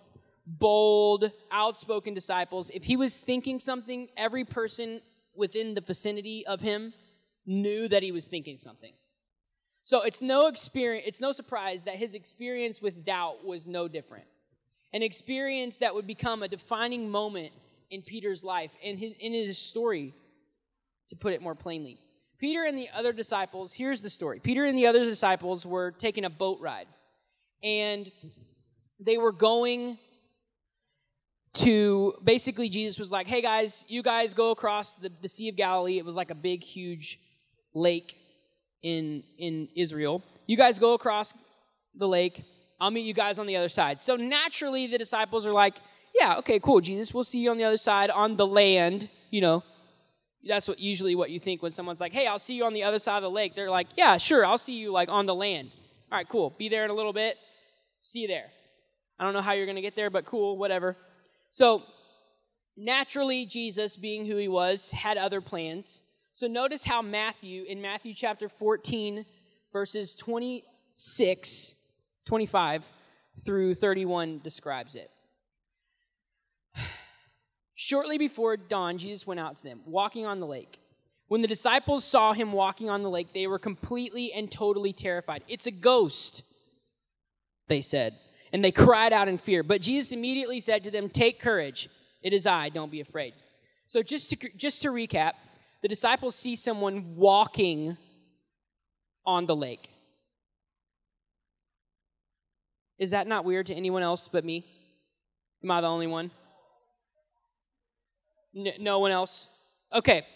bold, 0.46 1.30
outspoken 1.50 2.14
disciples, 2.14 2.70
if 2.70 2.84
he 2.84 2.96
was 2.96 3.20
thinking 3.20 3.58
something, 3.58 4.08
every 4.16 4.44
person 4.44 5.00
within 5.34 5.74
the 5.74 5.80
vicinity 5.80 6.46
of 6.46 6.60
him 6.60 6.92
knew 7.44 7.88
that 7.88 8.02
he 8.02 8.12
was 8.12 8.26
thinking 8.26 8.58
something. 8.58 8.92
So 9.82 10.02
it's 10.02 10.22
no 10.22 10.48
experience, 10.48 11.06
it's 11.06 11.20
no 11.20 11.32
surprise 11.32 11.84
that 11.84 11.96
his 11.96 12.14
experience 12.14 12.80
with 12.80 13.04
doubt 13.04 13.44
was 13.44 13.66
no 13.66 13.86
different. 13.86 14.24
An 14.92 15.02
experience 15.02 15.78
that 15.78 15.94
would 15.94 16.06
become 16.06 16.42
a 16.42 16.48
defining 16.48 17.10
moment 17.10 17.52
in 17.90 18.02
Peter's 18.02 18.42
life 18.42 18.72
and 18.84 18.98
his, 18.98 19.12
in 19.14 19.32
his 19.32 19.58
story, 19.58 20.12
to 21.08 21.16
put 21.16 21.32
it 21.32 21.42
more 21.42 21.54
plainly. 21.54 21.98
Peter 22.38 22.64
and 22.64 22.76
the 22.76 22.88
other 22.94 23.12
disciples, 23.12 23.72
here's 23.72 24.02
the 24.02 24.10
story. 24.10 24.40
Peter 24.40 24.64
and 24.64 24.76
the 24.76 24.86
other 24.86 25.04
disciples 25.04 25.64
were 25.64 25.92
taking 25.92 26.24
a 26.24 26.30
boat 26.30 26.58
ride. 26.60 26.86
And 27.62 28.10
they 28.98 29.18
were 29.18 29.32
going 29.32 29.98
to 31.56 32.14
basically 32.22 32.68
Jesus 32.68 32.98
was 32.98 33.10
like, 33.10 33.26
hey 33.26 33.42
guys, 33.42 33.84
you 33.88 34.02
guys 34.02 34.34
go 34.34 34.50
across 34.50 34.94
the, 34.94 35.10
the 35.22 35.28
Sea 35.28 35.48
of 35.48 35.56
Galilee. 35.56 35.98
It 35.98 36.04
was 36.04 36.16
like 36.16 36.30
a 36.30 36.34
big, 36.34 36.62
huge 36.62 37.18
lake 37.74 38.16
in, 38.82 39.22
in 39.38 39.68
Israel. 39.74 40.22
You 40.46 40.56
guys 40.56 40.78
go 40.78 40.94
across 40.94 41.34
the 41.94 42.06
lake. 42.06 42.44
I'll 42.80 42.90
meet 42.90 43.06
you 43.06 43.14
guys 43.14 43.38
on 43.38 43.46
the 43.46 43.56
other 43.56 43.68
side. 43.68 44.02
So 44.02 44.16
naturally, 44.16 44.86
the 44.86 44.98
disciples 44.98 45.46
are 45.46 45.52
like, 45.52 45.76
yeah, 46.18 46.36
okay, 46.38 46.58
cool, 46.60 46.80
Jesus, 46.80 47.12
we'll 47.12 47.24
see 47.24 47.40
you 47.40 47.50
on 47.50 47.58
the 47.58 47.64
other 47.64 47.76
side 47.76 48.10
on 48.10 48.36
the 48.36 48.46
land. 48.46 49.08
You 49.30 49.40
know, 49.40 49.64
that's 50.46 50.68
what 50.68 50.78
usually 50.78 51.14
what 51.14 51.30
you 51.30 51.40
think 51.40 51.62
when 51.62 51.72
someone's 51.72 52.00
like, 52.00 52.12
hey, 52.12 52.26
I'll 52.26 52.38
see 52.38 52.54
you 52.54 52.64
on 52.64 52.74
the 52.74 52.84
other 52.84 52.98
side 52.98 53.18
of 53.18 53.22
the 53.22 53.30
lake. 53.30 53.54
They're 53.54 53.70
like, 53.70 53.88
yeah, 53.96 54.16
sure, 54.16 54.44
I'll 54.44 54.58
see 54.58 54.78
you 54.78 54.92
like 54.92 55.10
on 55.10 55.26
the 55.26 55.34
land. 55.34 55.70
All 56.10 56.18
right, 56.18 56.28
cool. 56.28 56.54
Be 56.58 56.68
there 56.68 56.84
in 56.84 56.90
a 56.90 56.94
little 56.94 57.12
bit. 57.12 57.36
See 58.02 58.20
you 58.20 58.28
there. 58.28 58.46
I 59.18 59.24
don't 59.24 59.32
know 59.32 59.40
how 59.40 59.52
you're 59.52 59.66
going 59.66 59.76
to 59.76 59.82
get 59.82 59.96
there, 59.96 60.10
but 60.10 60.26
cool, 60.26 60.56
whatever. 60.56 60.96
So, 61.50 61.82
naturally, 62.76 63.46
Jesus, 63.46 63.96
being 63.96 64.26
who 64.26 64.36
he 64.36 64.48
was, 64.48 64.90
had 64.92 65.16
other 65.16 65.40
plans. 65.40 66.02
So, 66.32 66.46
notice 66.46 66.84
how 66.84 67.02
Matthew, 67.02 67.64
in 67.64 67.80
Matthew 67.80 68.14
chapter 68.14 68.48
14, 68.48 69.24
verses 69.72 70.14
26, 70.14 71.74
25 72.24 72.92
through 73.44 73.74
31, 73.74 74.40
describes 74.42 74.96
it. 74.96 75.10
Shortly 77.74 78.18
before 78.18 78.56
dawn, 78.56 78.98
Jesus 78.98 79.26
went 79.26 79.40
out 79.40 79.56
to 79.56 79.62
them, 79.62 79.80
walking 79.86 80.26
on 80.26 80.40
the 80.40 80.46
lake. 80.46 80.78
When 81.28 81.42
the 81.42 81.48
disciples 81.48 82.04
saw 82.04 82.32
him 82.32 82.52
walking 82.52 82.88
on 82.88 83.02
the 83.02 83.10
lake, 83.10 83.32
they 83.34 83.46
were 83.46 83.58
completely 83.58 84.32
and 84.32 84.50
totally 84.50 84.92
terrified. 84.92 85.42
It's 85.48 85.66
a 85.66 85.72
ghost, 85.72 86.42
they 87.68 87.80
said 87.80 88.16
and 88.52 88.64
they 88.64 88.72
cried 88.72 89.12
out 89.12 89.28
in 89.28 89.38
fear. 89.38 89.62
But 89.62 89.80
Jesus 89.80 90.12
immediately 90.12 90.60
said 90.60 90.84
to 90.84 90.90
them, 90.90 91.08
Take 91.08 91.40
courage. 91.40 91.88
It 92.22 92.32
is 92.32 92.46
I. 92.46 92.68
Don't 92.68 92.90
be 92.90 93.00
afraid. 93.00 93.34
So, 93.86 94.02
just 94.02 94.30
to, 94.30 94.48
just 94.56 94.82
to 94.82 94.88
recap, 94.88 95.32
the 95.82 95.88
disciples 95.88 96.34
see 96.34 96.56
someone 96.56 97.16
walking 97.16 97.96
on 99.24 99.46
the 99.46 99.54
lake. 99.54 99.90
Is 102.98 103.10
that 103.10 103.26
not 103.26 103.44
weird 103.44 103.66
to 103.66 103.74
anyone 103.74 104.02
else 104.02 104.28
but 104.28 104.44
me? 104.44 104.64
Am 105.62 105.70
I 105.70 105.80
the 105.80 105.88
only 105.88 106.06
one? 106.06 106.30
N- 108.56 108.72
no 108.80 109.00
one 109.00 109.10
else? 109.10 109.48
Okay. 109.92 110.26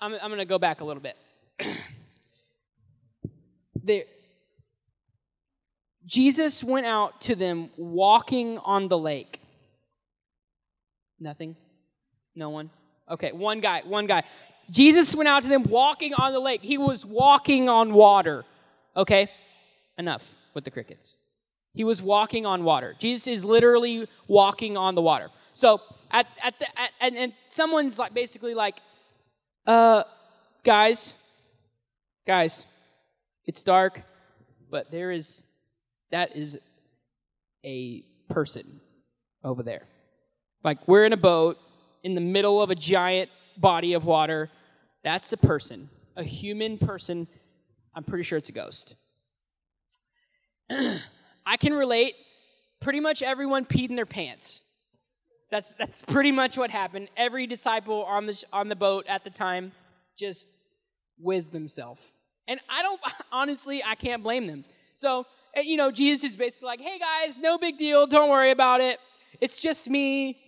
I'm, 0.00 0.14
I'm 0.14 0.28
going 0.28 0.38
to 0.38 0.44
go 0.44 0.58
back 0.58 0.80
a 0.80 0.84
little 0.84 1.02
bit. 1.02 1.16
there, 3.82 4.04
Jesus 6.06 6.62
went 6.62 6.86
out 6.86 7.20
to 7.22 7.34
them 7.34 7.70
walking 7.76 8.58
on 8.58 8.88
the 8.88 8.98
lake. 8.98 9.40
Nothing? 11.18 11.56
No 12.34 12.50
one? 12.50 12.70
Okay, 13.10 13.32
one 13.32 13.60
guy, 13.60 13.82
one 13.84 14.06
guy. 14.06 14.24
Jesus 14.70 15.14
went 15.14 15.28
out 15.28 15.42
to 15.42 15.48
them 15.48 15.62
walking 15.64 16.14
on 16.14 16.32
the 16.32 16.40
lake. 16.40 16.62
He 16.62 16.78
was 16.78 17.04
walking 17.04 17.68
on 17.68 17.92
water. 17.92 18.44
Okay? 18.96 19.28
Enough 19.98 20.34
with 20.54 20.64
the 20.64 20.70
crickets. 20.70 21.16
He 21.74 21.84
was 21.84 22.00
walking 22.00 22.46
on 22.46 22.64
water. 22.64 22.94
Jesus 22.98 23.26
is 23.26 23.44
literally 23.44 24.08
walking 24.28 24.76
on 24.76 24.94
the 24.94 25.02
water. 25.02 25.28
So, 25.54 25.80
at, 26.10 26.26
at 26.42 26.58
the, 26.58 26.66
at, 26.80 26.90
and, 27.00 27.16
and 27.16 27.32
someone's 27.48 27.98
like 27.98 28.14
basically 28.14 28.54
like, 28.54 28.76
uh, 29.66 30.04
guys, 30.62 31.14
guys, 32.26 32.64
it's 33.46 33.62
dark, 33.62 34.02
but 34.70 34.90
there 34.90 35.10
is, 35.10 35.44
that 36.14 36.36
is 36.36 36.56
a 37.66 38.04
person 38.28 38.80
over 39.42 39.64
there. 39.64 39.82
Like, 40.62 40.86
we're 40.86 41.04
in 41.06 41.12
a 41.12 41.16
boat 41.16 41.58
in 42.04 42.14
the 42.14 42.20
middle 42.20 42.62
of 42.62 42.70
a 42.70 42.76
giant 42.76 43.30
body 43.56 43.94
of 43.94 44.04
water. 44.04 44.48
That's 45.02 45.32
a 45.32 45.36
person, 45.36 45.88
a 46.14 46.22
human 46.22 46.78
person. 46.78 47.26
I'm 47.96 48.04
pretty 48.04 48.22
sure 48.22 48.38
it's 48.38 48.48
a 48.48 48.52
ghost. 48.52 48.94
I 50.70 51.56
can 51.58 51.74
relate. 51.74 52.14
Pretty 52.80 53.00
much 53.00 53.20
everyone 53.20 53.64
peed 53.64 53.90
in 53.90 53.96
their 53.96 54.06
pants. 54.06 54.62
That's, 55.50 55.74
that's 55.74 56.02
pretty 56.02 56.30
much 56.30 56.56
what 56.56 56.70
happened. 56.70 57.08
Every 57.16 57.48
disciple 57.48 58.04
on 58.04 58.26
the, 58.26 58.40
on 58.52 58.68
the 58.68 58.76
boat 58.76 59.06
at 59.08 59.24
the 59.24 59.30
time 59.30 59.72
just 60.16 60.48
whizzed 61.18 61.50
themselves. 61.50 62.12
And 62.46 62.60
I 62.68 62.82
don't, 62.82 63.00
honestly, 63.32 63.82
I 63.84 63.96
can't 63.96 64.22
blame 64.22 64.46
them. 64.46 64.64
So, 64.94 65.26
you 65.62 65.76
know, 65.76 65.90
Jesus 65.90 66.30
is 66.30 66.36
basically 66.36 66.66
like, 66.66 66.80
hey 66.80 66.98
guys, 66.98 67.38
no 67.38 67.58
big 67.58 67.78
deal, 67.78 68.06
don't 68.06 68.30
worry 68.30 68.50
about 68.50 68.80
it. 68.80 68.98
It's 69.40 69.58
just 69.58 69.88
me. 69.88 70.40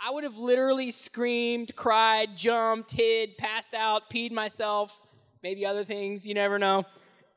I 0.00 0.10
would 0.10 0.24
have 0.24 0.36
literally 0.36 0.90
screamed, 0.90 1.74
cried, 1.74 2.36
jumped, 2.36 2.92
hid, 2.92 3.38
passed 3.38 3.72
out, 3.72 4.10
peed 4.10 4.30
myself, 4.30 5.00
maybe 5.42 5.64
other 5.64 5.84
things, 5.84 6.26
you 6.26 6.34
never 6.34 6.58
know. 6.58 6.84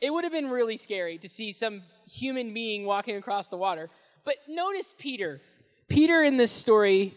It 0.01 0.11
would 0.11 0.23
have 0.23 0.33
been 0.33 0.49
really 0.49 0.77
scary 0.77 1.17
to 1.19 1.29
see 1.29 1.51
some 1.51 1.83
human 2.09 2.53
being 2.53 2.85
walking 2.85 3.15
across 3.15 3.49
the 3.49 3.57
water. 3.57 3.89
But 4.25 4.35
notice 4.47 4.93
Peter. 4.97 5.41
Peter 5.87 6.23
in 6.23 6.37
this 6.37 6.51
story, 6.51 7.13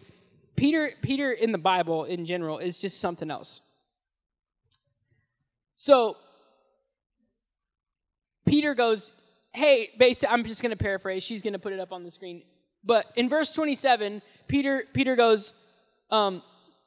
Peter, 0.57 0.91
Peter 1.03 1.33
in 1.33 1.53
the 1.53 1.59
Bible 1.59 2.05
in 2.05 2.25
general 2.25 2.59
is 2.59 2.81
just 2.81 3.01
something 3.01 3.31
else. 3.31 3.61
So 5.75 6.17
Peter 8.47 8.75
goes, 8.75 9.13
Hey, 9.55 9.91
basically, 9.99 10.33
I'm 10.33 10.45
just 10.45 10.63
going 10.63 10.71
to 10.71 10.77
paraphrase. 10.77 11.23
She's 11.23 11.43
going 11.43 11.53
to 11.53 11.59
put 11.59 11.73
it 11.73 11.81
up 11.81 11.93
on 11.93 12.05
the 12.05 12.11
screen. 12.11 12.43
But 12.85 13.07
in 13.17 13.29
verse 13.29 13.53
27, 13.53 14.23
Peter, 14.49 14.85
Peter 14.93 15.15
goes, 15.15 15.53
um, 16.11 16.43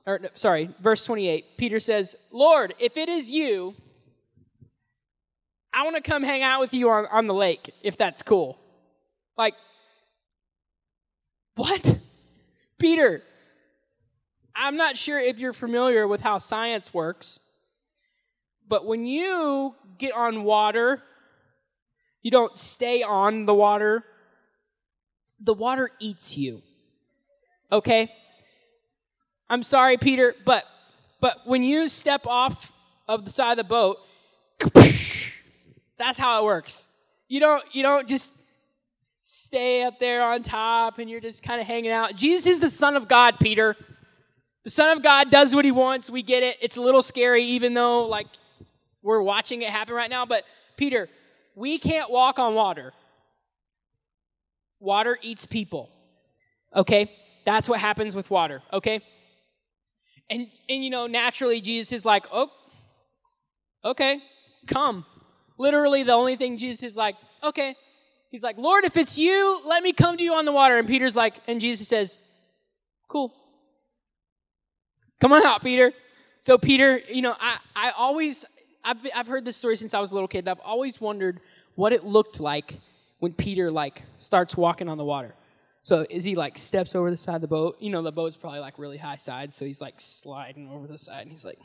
or 0.05 0.22
sorry, 0.34 0.69
verse 0.79 1.05
28, 1.05 1.58
Peter 1.58 1.80
says, 1.80 2.15
Lord, 2.32 2.73
if 2.80 2.97
it 2.97 3.08
is 3.08 3.30
you, 3.30 3.75
I 5.73 5.84
want 5.84 5.95
to 5.95 6.01
come 6.01 6.23
hang 6.23 6.41
out 6.41 6.60
with 6.60 6.73
you 6.73 6.89
on, 6.89 7.06
on 7.12 7.28
the 7.28 7.34
lake, 7.34 7.73
if 7.82 7.97
that's 7.97 8.23
cool. 8.23 8.60
Like, 9.38 9.56
what? 11.56 11.99
Peter, 12.80 13.23
I'm 14.56 14.78
not 14.78 14.97
sure 14.97 15.19
if 15.19 15.39
you're 15.39 15.54
familiar 15.54 16.08
with 16.08 16.21
how 16.21 16.38
science 16.38 16.93
works, 16.93 17.39
but 18.67 18.86
when 18.86 19.06
you 19.06 19.75
get 19.97 20.13
on 20.13 20.43
water, 20.43 21.04
you 22.26 22.32
don't 22.32 22.58
stay 22.58 23.04
on 23.04 23.46
the 23.46 23.54
water, 23.54 24.04
the 25.40 25.54
water 25.54 25.92
eats 26.00 26.36
you. 26.36 26.64
Okay? 27.72 28.12
I'm 29.48 29.62
sorry, 29.62 29.98
Peter, 29.98 30.34
but 30.44 30.66
but 31.22 31.42
when 31.46 31.62
you 31.62 31.88
step 31.88 32.26
off 32.26 32.74
of 33.08 33.26
the 33.26 33.30
side 33.30 33.52
of 33.52 33.58
the 33.58 33.64
boat, 33.64 33.98
that's 36.00 36.18
how 36.18 36.42
it 36.42 36.46
works. 36.46 36.90
You 37.28 37.42
don't 37.42 37.64
you 37.76 37.84
don't 37.84 38.08
just 38.08 38.34
stay 39.20 39.84
up 39.84 40.00
there 40.00 40.24
on 40.24 40.42
top 40.42 40.98
and 40.98 41.08
you're 41.08 41.22
just 41.22 41.44
kind 41.44 41.62
of 41.62 41.68
hanging 41.68 41.92
out. 41.92 42.16
Jesus 42.16 42.48
is 42.48 42.60
the 42.60 42.70
son 42.70 42.96
of 42.96 43.08
God, 43.08 43.40
Peter. 43.40 43.76
The 44.64 44.72
son 44.72 44.98
of 44.98 45.04
God 45.04 45.30
does 45.30 45.54
what 45.54 45.64
he 45.64 45.70
wants. 45.70 46.10
We 46.10 46.24
get 46.24 46.42
it. 46.42 46.58
It's 46.60 46.78
a 46.78 46.82
little 46.82 47.04
scary 47.04 47.44
even 47.44 47.76
though 47.76 48.08
like 48.08 48.26
we're 49.04 49.22
watching 49.22 49.62
it 49.62 49.70
happen 49.70 49.94
right 49.94 50.10
now, 50.10 50.26
but 50.26 50.44
Peter, 50.76 51.08
we 51.56 51.78
can't 51.78 52.12
walk 52.12 52.38
on 52.38 52.54
water. 52.54 52.94
Water 54.80 55.18
eats 55.22 55.46
people. 55.46 55.89
Okay? 56.76 57.12
That's 57.46 57.70
what 57.70 57.80
happens 57.80 58.15
with 58.15 58.30
water, 58.30 58.62
okay? 58.74 59.02
And 60.30 60.48
and 60.68 60.84
you 60.84 60.89
know, 60.89 61.08
naturally 61.08 61.62
Jesus 61.62 61.94
is 61.94 62.06
like, 62.06 62.26
"Oh, 62.32 62.52
okay, 63.84 64.20
come." 64.68 65.06
Literally 65.58 66.04
the 66.04 66.13
only 66.13 66.36
thing 66.36 66.58
Jesus 66.58 66.84
is 66.84 66.98
like, 66.98 67.15
"Okay." 67.44 67.76
He's 68.32 68.41
like, 68.41 68.58
"Lord, 68.58 68.84
if 68.84 68.98
it's 68.98 69.18
you, 69.18 69.62
let 69.68 69.84
me 69.84 69.94
come 69.94 70.18
to 70.18 70.24
you 70.24 70.34
on 70.34 70.46
the 70.46 70.52
water." 70.52 70.78
And 70.78 70.88
Peter's 70.88 71.15
like, 71.15 71.36
and 71.48 71.62
Jesus 71.62 71.88
says, 71.88 72.20
"Cool. 73.08 73.32
Come 75.22 75.32
on 75.32 75.46
out, 75.46 75.62
Peter." 75.62 75.94
So 76.39 76.58
Peter, 76.58 77.00
you 77.08 77.22
know, 77.22 77.36
I 77.39 77.58
I 77.76 77.91
always 77.91 78.44
I've 78.86 78.98
I've 79.13 79.28
heard 79.28 79.43
this 79.43 79.58
story 79.58 79.76
since 79.76 79.93
I 79.93 80.00
was 80.00 80.12
a 80.12 80.13
little 80.13 80.28
kid. 80.28 80.39
And 80.39 80.50
I've 80.50 80.62
always 80.63 81.02
wondered 81.02 81.41
what 81.74 81.91
it 81.91 82.04
looked 82.04 82.39
like 82.39 82.80
when 83.19 83.34
Peter 83.34 83.71
like 83.71 84.04
starts 84.17 84.56
walking 84.56 84.88
on 84.88 84.98
the 84.98 85.04
water. 85.04 85.34
So 85.84 86.06
is 86.10 86.24
he 86.24 86.36
like 86.36 86.58
steps 86.58 86.95
over 86.95 87.12
the 87.12 87.17
side 87.17 87.36
of 87.36 87.41
the 87.41 87.48
boat? 87.48 87.78
You 87.80 87.89
know, 87.89 88.02
the 88.02 88.12
boat's 88.12 88.38
probably 88.38 88.60
like 88.60 88.80
really 88.80 88.98
high 88.98 89.17
side, 89.17 89.52
so 89.52 89.65
he's 89.65 89.82
like 89.82 89.95
sliding 89.98 90.69
over 90.69 90.88
the 90.88 90.98
side 90.98 91.24
and 91.24 91.32
he's 91.32 91.43
like 91.43 91.60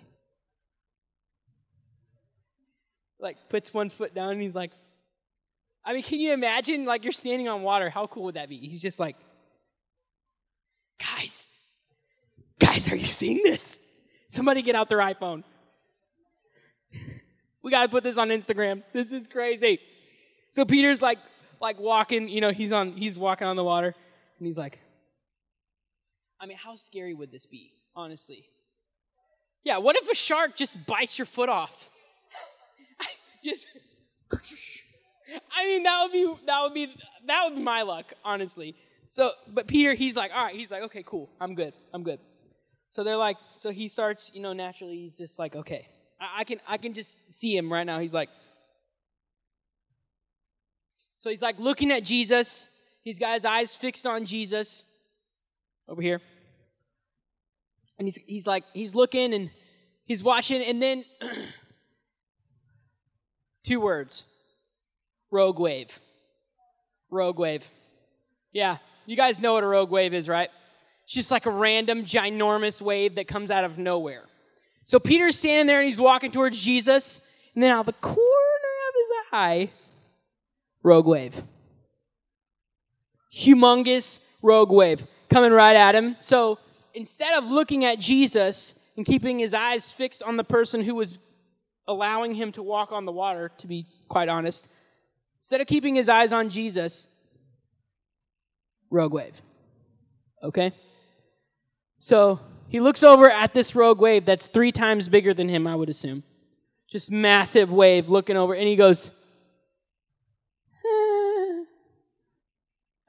like 3.20 3.37
puts 3.50 3.72
one 3.74 3.90
foot 3.90 4.14
down 4.14 4.33
and 4.33 4.42
he's 4.42 4.56
like 4.56 4.72
I 5.85 5.92
mean, 5.92 6.02
can 6.02 6.20
you 6.20 6.33
imagine 6.33 6.85
like 6.85 7.04
you're 7.04 7.12
standing 7.12 7.48
on 7.48 7.62
water? 7.62 7.90
How 7.90 8.06
cool 8.06 8.24
would 8.24 8.35
that 8.35 8.48
be? 8.48 8.56
He's 8.56 8.83
just 8.83 8.98
like 8.98 9.16
Guys, 11.00 11.48
guys, 12.59 12.92
are 12.92 12.96
you 12.96 13.06
seeing 13.06 13.42
this? 13.42 13.80
Somebody 14.28 14.61
get 14.61 14.74
out 14.74 14.88
their 14.88 14.98
iPhone. 14.98 15.44
We 17.62 17.70
got 17.70 17.83
to 17.83 17.88
put 17.88 18.03
this 18.03 18.18
on 18.18 18.29
Instagram. 18.29 18.83
This 18.92 19.12
is 19.12 19.27
crazy. 19.27 19.81
So 20.51 20.64
Peter's 20.64 21.03
like 21.03 21.18
like 21.61 21.79
walking, 21.79 22.29
you 22.29 22.40
know, 22.40 22.51
he's 22.51 22.73
on 22.73 22.92
he's 22.92 23.18
walking 23.18 23.46
on 23.46 23.57
the 23.57 23.64
water 23.64 23.94
and 24.38 24.46
he's 24.46 24.59
like, 24.59 24.79
I 26.40 26.46
mean, 26.46 26.57
how 26.57 26.77
scary 26.77 27.14
would 27.14 27.31
this 27.31 27.46
be, 27.46 27.75
honestly? 27.94 28.46
Yeah, 29.62 29.79
what 29.79 29.96
if 29.96 30.11
a 30.11 30.14
shark 30.14 30.57
just 30.57 30.87
bites 30.87 31.18
your 31.18 31.27
foot 31.27 31.51
off? 31.51 31.90
just, 33.44 33.66
I 35.55 35.64
mean, 35.64 35.83
that 35.83 36.03
would 36.03 36.12
be 36.12 36.35
that 36.46 36.62
would 36.62 36.75
be 36.75 36.94
that 37.27 37.44
would 37.44 37.57
be 37.57 37.62
my 37.62 37.83
luck, 37.83 38.12
honestly. 38.25 38.75
So, 39.09 39.33
but 39.49 39.66
Peter, 39.66 39.94
he's 39.94 40.16
like, 40.16 40.31
all 40.33 40.44
right, 40.44 40.55
he's 40.55 40.70
like, 40.70 40.83
okay, 40.85 41.03
cool, 41.05 41.29
I'm 41.40 41.55
good, 41.55 41.75
I'm 41.92 42.05
good. 42.05 42.20
So 42.90 43.05
they're 43.05 43.16
like, 43.16 43.37
so 43.57 43.70
he 43.70 43.88
starts, 43.88 44.31
you 44.35 44.40
know, 44.40 44.53
naturally, 44.53 44.96
he's 44.96 45.16
just 45.16 45.38
like, 45.38 45.55
okay, 45.57 45.88
I, 45.88 45.99
I 46.20 46.44
can 46.44 46.61
I 46.68 46.76
can 46.76 46.94
just 46.94 47.16
see 47.33 47.56
him 47.56 47.72
right 47.72 47.85
now. 47.85 47.98
He's 47.98 48.14
like, 48.14 48.28
so 51.16 51.30
he's 51.30 51.42
like 51.42 51.59
looking 51.59 51.90
at 51.90 52.04
Jesus. 52.04 52.68
He's 53.02 53.18
got 53.18 53.35
his 53.35 53.44
eyes 53.44 53.74
fixed 53.74 54.06
on 54.06 54.24
Jesus 54.24 54.85
over 55.88 56.00
here. 56.00 56.20
And 57.98 58.06
he's, 58.06 58.16
he's 58.26 58.46
like, 58.46 58.64
he's 58.72 58.94
looking 58.94 59.35
and 59.35 59.50
he's 60.06 60.24
watching, 60.24 60.62
and 60.62 60.80
then 60.80 61.04
two 63.64 63.80
words 63.80 64.24
rogue 65.30 65.59
wave. 65.59 66.00
Rogue 67.11 67.38
wave. 67.38 67.68
Yeah, 68.52 68.78
you 69.04 69.16
guys 69.16 69.40
know 69.40 69.52
what 69.52 69.64
a 69.64 69.66
rogue 69.66 69.90
wave 69.90 70.14
is, 70.14 70.28
right? 70.28 70.48
It's 71.04 71.12
just 71.12 71.30
like 71.30 71.44
a 71.44 71.50
random, 71.50 72.04
ginormous 72.04 72.80
wave 72.80 73.16
that 73.16 73.28
comes 73.28 73.50
out 73.50 73.64
of 73.64 73.76
nowhere. 73.76 74.24
So 74.90 74.98
Peter's 74.98 75.38
standing 75.38 75.68
there 75.68 75.79
and 75.79 75.87
he's 75.87 76.00
walking 76.00 76.33
towards 76.33 76.61
Jesus, 76.61 77.24
and 77.55 77.62
then 77.62 77.70
out 77.70 77.81
of 77.81 77.87
the 77.87 77.92
corner 77.92 78.18
of 78.18 78.94
his 78.96 79.12
eye, 79.33 79.70
rogue 80.83 81.07
wave 81.07 81.44
humongous 83.33 84.18
rogue 84.42 84.72
wave 84.72 85.07
coming 85.29 85.53
right 85.53 85.76
at 85.76 85.94
him. 85.94 86.16
So 86.18 86.59
instead 86.92 87.38
of 87.38 87.48
looking 87.48 87.85
at 87.85 88.00
Jesus, 88.00 88.81
and 88.96 89.07
keeping 89.07 89.38
his 89.38 89.55
eyes 89.55 89.92
fixed 89.92 90.24
on 90.24 90.37
the 90.37 90.42
person 90.42 90.83
who 90.83 90.96
was 90.96 91.20
allowing 91.87 92.35
him 92.35 92.50
to 92.50 92.62
walk 92.64 92.90
on 92.90 93.05
the 93.05 93.12
water, 93.12 93.53
to 93.59 93.68
be 93.68 93.87
quite 94.09 94.29
honest, 94.29 94.66
instead 95.38 95.61
of 95.61 95.68
keeping 95.68 95.94
his 95.94 96.09
eyes 96.09 96.33
on 96.33 96.50
Jesus, 96.50 97.07
rogue 98.90 99.12
wave. 99.12 99.40
Okay? 100.42 100.72
So 102.00 102.40
he 102.70 102.78
looks 102.78 103.02
over 103.02 103.28
at 103.28 103.52
this 103.52 103.74
rogue 103.74 104.00
wave 104.00 104.24
that's 104.24 104.46
three 104.46 104.70
times 104.70 105.09
bigger 105.09 105.35
than 105.35 105.48
him, 105.48 105.66
I 105.66 105.74
would 105.74 105.88
assume. 105.88 106.22
Just 106.88 107.11
massive 107.11 107.72
wave 107.72 108.09
looking 108.09 108.37
over, 108.37 108.54
and 108.54 108.66
he 108.66 108.76
goes. 108.76 109.11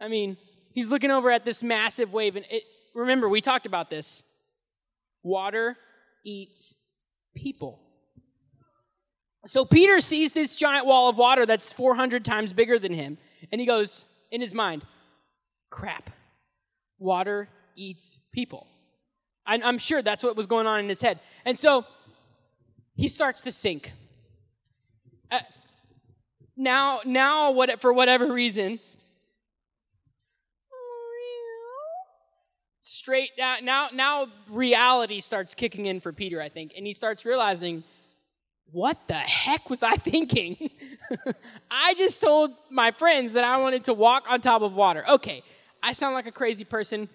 I 0.01 0.07
mean, 0.07 0.35
he's 0.73 0.89
looking 0.89 1.11
over 1.11 1.29
at 1.29 1.45
this 1.45 1.61
massive 1.61 2.11
wave, 2.11 2.35
and 2.35 2.45
it, 2.49 2.63
remember, 2.95 3.29
we 3.29 3.39
talked 3.39 3.67
about 3.67 3.91
this. 3.91 4.23
Water 5.21 5.77
eats 6.25 6.75
people. 7.35 7.79
So 9.45 9.63
Peter 9.63 9.99
sees 9.99 10.33
this 10.33 10.55
giant 10.55 10.87
wall 10.87 11.07
of 11.07 11.17
water 11.17 11.45
that's 11.45 11.71
400 11.71 12.25
times 12.25 12.51
bigger 12.51 12.79
than 12.79 12.93
him, 12.93 13.19
and 13.51 13.61
he 13.61 13.67
goes, 13.67 14.05
in 14.31 14.41
his 14.41 14.55
mind, 14.55 14.83
crap, 15.69 16.09
water 16.97 17.47
eats 17.75 18.17
people. 18.33 18.67
I- 19.45 19.61
I'm 19.63 19.77
sure 19.77 20.01
that's 20.01 20.23
what 20.23 20.35
was 20.35 20.47
going 20.47 20.67
on 20.67 20.79
in 20.79 20.89
his 20.89 21.01
head. 21.01 21.19
And 21.45 21.57
so 21.57 21.85
he 22.95 23.07
starts 23.07 23.41
to 23.43 23.51
sink. 23.51 23.93
Uh, 25.29 25.39
now, 26.55 26.99
now, 27.05 27.51
what, 27.51 27.81
for 27.81 27.93
whatever 27.93 28.31
reason, 28.31 28.79
straight 32.81 33.35
down, 33.37 33.63
now, 33.65 33.89
now 33.93 34.27
reality 34.49 35.19
starts 35.19 35.53
kicking 35.53 35.85
in 35.85 35.99
for 35.99 36.11
Peter, 36.11 36.41
I 36.41 36.49
think, 36.49 36.73
and 36.75 36.85
he 36.85 36.93
starts 36.93 37.25
realizing, 37.25 37.83
what 38.71 39.07
the 39.07 39.15
heck 39.15 39.69
was 39.69 39.83
I 39.83 39.93
thinking? 39.95 40.69
I 41.69 41.93
just 41.97 42.21
told 42.21 42.51
my 42.69 42.91
friends 42.91 43.33
that 43.33 43.43
I 43.43 43.57
wanted 43.57 43.85
to 43.85 43.93
walk 43.93 44.29
on 44.29 44.41
top 44.41 44.61
of 44.61 44.75
water. 44.75 45.03
Okay, 45.09 45.43
I 45.81 45.93
sound 45.93 46.13
like 46.13 46.27
a 46.27 46.31
crazy 46.31 46.63
person. 46.63 47.09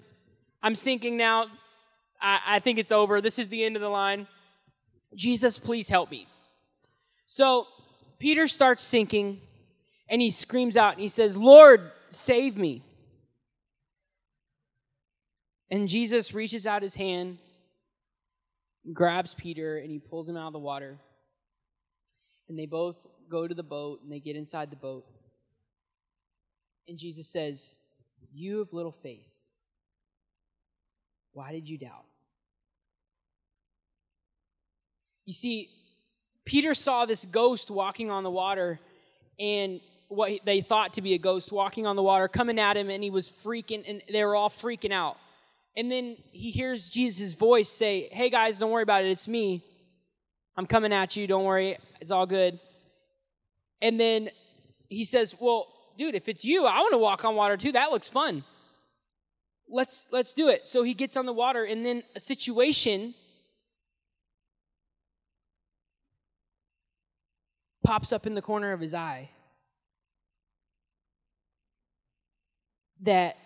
I'm 0.63 0.75
sinking 0.75 1.17
now. 1.17 1.47
I, 2.21 2.41
I 2.47 2.59
think 2.61 2.79
it's 2.79 2.93
over. 2.93 3.21
This 3.21 3.39
is 3.39 3.49
the 3.49 3.65
end 3.65 3.77
of 3.77 3.83
the 3.83 3.89
line. 3.89 4.27
Jesus, 5.15 5.59
please 5.59 5.89
help 5.89 6.11
me. 6.11 6.27
So 7.27 7.67
Peter 8.19 8.47
starts 8.47 8.83
sinking 8.83 9.41
and 10.09 10.23
he 10.23 10.31
screams 10.31 10.77
out 10.77 10.93
and 10.93 11.01
he 11.01 11.09
says, 11.09 11.37
Lord, 11.37 11.91
save 12.09 12.57
me. 12.57 12.83
And 15.71 15.89
Jesus 15.89 16.33
reaches 16.33 16.67
out 16.67 16.83
his 16.83 16.95
hand, 16.95 17.39
grabs 18.93 19.35
Peter, 19.35 19.79
and 19.79 19.91
he 19.91 19.99
pulls 19.99 20.29
him 20.29 20.37
out 20.37 20.47
of 20.47 20.53
the 20.53 20.61
water. 20.61 20.97
And 22.49 22.57
they 22.57 22.67
both 22.67 23.07
go 23.29 23.49
to 23.49 23.55
the 23.55 23.65
boat 23.65 24.01
and 24.03 24.13
they 24.13 24.21
get 24.21 24.37
inside 24.37 24.71
the 24.71 24.77
boat. 24.77 25.05
And 26.87 26.97
Jesus 26.97 27.29
says, 27.33 27.81
You 28.33 28.59
have 28.61 28.73
little 28.73 28.93
faith. 28.93 29.36
Why 31.37 31.53
did 31.53 31.69
you 31.69 31.77
doubt? 31.77 32.07
You 35.27 35.35
see, 35.35 35.69
Peter 36.47 36.73
saw 36.73 37.05
this 37.05 37.27
ghost 37.27 37.71
walking 37.71 38.11
on 38.11 38.23
the 38.25 38.31
water, 38.31 38.81
and 39.39 39.83
what 40.09 40.33
they 40.47 40.63
thought 40.63 40.95
to 40.95 41.03
be 41.03 41.13
a 41.13 41.19
ghost 41.19 41.53
walking 41.53 41.87
on 41.87 41.95
the 41.95 42.03
water 42.03 42.27
coming 42.27 42.59
at 42.59 42.75
him, 42.75 42.89
and 42.89 43.05
he 43.05 43.11
was 43.11 43.29
freaking, 43.29 43.85
and 43.87 44.01
they 44.11 44.25
were 44.25 44.35
all 44.35 44.49
freaking 44.49 44.93
out. 44.93 45.19
And 45.77 45.93
then 45.93 46.17
he 46.31 46.51
hears 46.51 46.89
Jesus' 46.89 47.35
voice 47.35 47.69
say, 47.69 48.09
Hey 48.11 48.31
guys, 48.31 48.59
don't 48.59 48.71
worry 48.71 48.85
about 48.85 49.05
it, 49.05 49.11
it's 49.11 49.29
me. 49.29 49.63
I'm 50.57 50.67
coming 50.67 50.91
at 50.91 51.17
you, 51.17 51.27
don't 51.27 51.45
worry, 51.45 51.77
it's 52.01 52.11
all 52.11 52.25
good. 52.25 52.59
And 53.83 54.01
then 54.01 54.31
he 54.89 55.05
says, 55.05 55.35
Well, 55.39 55.71
dude, 55.99 56.15
if 56.15 56.31
it's 56.31 56.47
you, 56.47 56.65
I 56.65 56.79
want 56.79 56.93
to 56.93 56.99
walk 56.99 57.27
on 57.27 57.37
water 57.37 57.59
too. 57.59 57.73
That 57.73 57.91
looks 57.91 58.09
fun. 58.09 58.43
Let's 59.69 60.07
let's 60.13 60.33
do 60.33 60.49
it. 60.49 60.69
So 60.69 60.83
he 60.83 60.95
gets 60.95 61.17
on 61.17 61.27
the 61.27 61.33
water, 61.33 61.65
and 61.65 61.85
then 61.85 62.03
a 62.15 62.21
situation 62.21 63.15
pops 67.85 68.13
up 68.13 68.27
in 68.27 68.35
the 68.35 68.43
corner 68.43 68.73
of 68.73 68.81
his 68.81 68.95
eye 68.95 69.31
that 73.03 73.37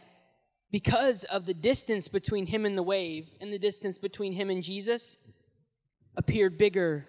because 0.70 1.24
of 1.24 1.46
the 1.46 1.54
distance 1.54 2.08
between 2.08 2.46
him 2.46 2.64
and 2.64 2.76
the 2.78 2.82
wave 2.82 3.30
and 3.40 3.52
the 3.52 3.58
distance 3.58 3.98
between 3.98 4.32
him 4.32 4.48
and 4.50 4.62
Jesus 4.62 5.18
appeared 6.16 6.56
bigger 6.56 7.06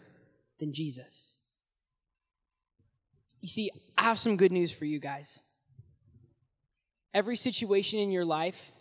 than 0.59 0.73
Jesus. 0.73 1.39
You 3.39 3.47
see, 3.47 3.71
I 3.97 4.03
have 4.03 4.19
some 4.19 4.37
good 4.37 4.51
news 4.51 4.71
for 4.71 4.85
you 4.85 4.99
guys. 4.99 5.41
Every 7.13 7.35
situation 7.35 7.99
in 7.99 8.11
your 8.11 8.25
life, 8.25 8.71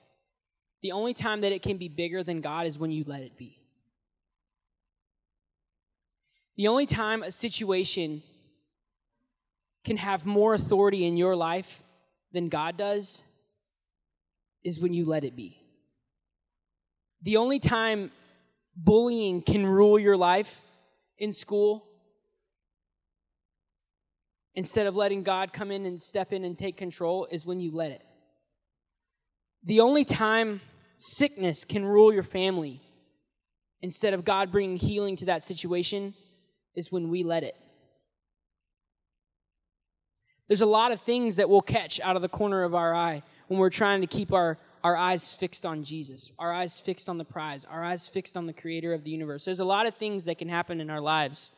the 0.83 0.93
only 0.93 1.15
time 1.15 1.43
that 1.43 1.53
it 1.53 1.63
can 1.63 1.77
be 1.77 1.89
bigger 1.89 2.23
than 2.23 2.41
God 2.41 2.67
is 2.67 2.79
when 2.79 2.91
you 2.91 3.05
let 3.07 3.23
it 3.23 3.37
be. 3.37 3.59
The 6.57 6.69
only 6.69 6.87
time 6.87 7.23
a 7.23 7.31
situation 7.31 8.23
can 9.85 9.97
have 9.97 10.27
more 10.27 10.55
authority 10.55 11.07
in 11.07 11.17
your 11.17 11.35
life 11.37 11.83
than 12.33 12.49
God 12.49 12.77
does 12.77 13.25
is 14.63 14.79
when 14.81 14.93
you 14.93 15.05
let 15.05 15.25
it 15.25 15.35
be. 15.35 15.59
The 17.23 17.37
only 17.37 17.59
time 17.59 18.11
bullying 18.77 19.43
can 19.43 19.67
rule 19.67 19.99
your 19.99 20.17
life 20.17 20.63
in 21.19 21.33
school, 21.33 21.87
instead 24.55 24.87
of 24.87 24.97
letting 24.97 25.23
God 25.23 25.53
come 25.53 25.71
in 25.71 25.87
and 25.87 26.01
step 26.01 26.33
in 26.33 26.45
and 26.45 26.59
take 26.59 26.77
control, 26.77 27.27
is 27.31 27.45
when 27.45 27.61
you 27.61 27.71
let 27.71 27.91
it. 27.91 28.03
The 29.65 29.81
only 29.81 30.05
time 30.05 30.61
sickness 30.97 31.65
can 31.65 31.85
rule 31.85 32.13
your 32.13 32.23
family, 32.23 32.81
instead 33.83 34.15
of 34.15 34.25
God 34.25 34.51
bringing 34.51 34.77
healing 34.77 35.17
to 35.17 35.27
that 35.27 35.43
situation, 35.43 36.15
is 36.75 36.93
when 36.93 37.09
we 37.09 37.23
let 37.23 37.43
it. 37.43 37.57
There's 40.49 40.63
a 40.63 40.67
lot 40.67 40.91
of 40.91 41.01
things 41.01 41.37
that 41.37 41.49
we'll 41.49 41.61
catch 41.61 42.01
out 42.01 42.17
of 42.17 42.23
the 42.23 42.29
corner 42.29 42.65
of 42.65 42.75
our 42.75 42.95
eye 42.95 43.23
when 43.49 43.61
we're 43.61 43.71
trying 43.71 44.01
to 44.01 44.07
keep 44.07 44.33
our, 44.33 44.59
our 44.83 44.97
eyes 44.97 45.33
fixed 45.33 45.65
on 45.65 45.85
Jesus, 45.85 46.33
our 46.39 46.53
eyes 46.53 46.81
fixed 46.81 47.09
on 47.09 47.19
the 47.19 47.25
prize, 47.25 47.65
our 47.65 47.85
eyes 47.85 48.09
fixed 48.09 48.37
on 48.37 48.47
the 48.47 48.53
creator 48.53 48.93
of 48.93 49.05
the 49.05 49.11
universe. 49.11 49.45
There's 49.45 49.61
a 49.61 49.65
lot 49.65 49.87
of 49.87 49.95
things 49.97 50.25
that 50.25 50.39
can 50.39 50.49
happen 50.49 50.81
in 50.81 50.91
our 50.91 51.01
lives. 51.01 51.53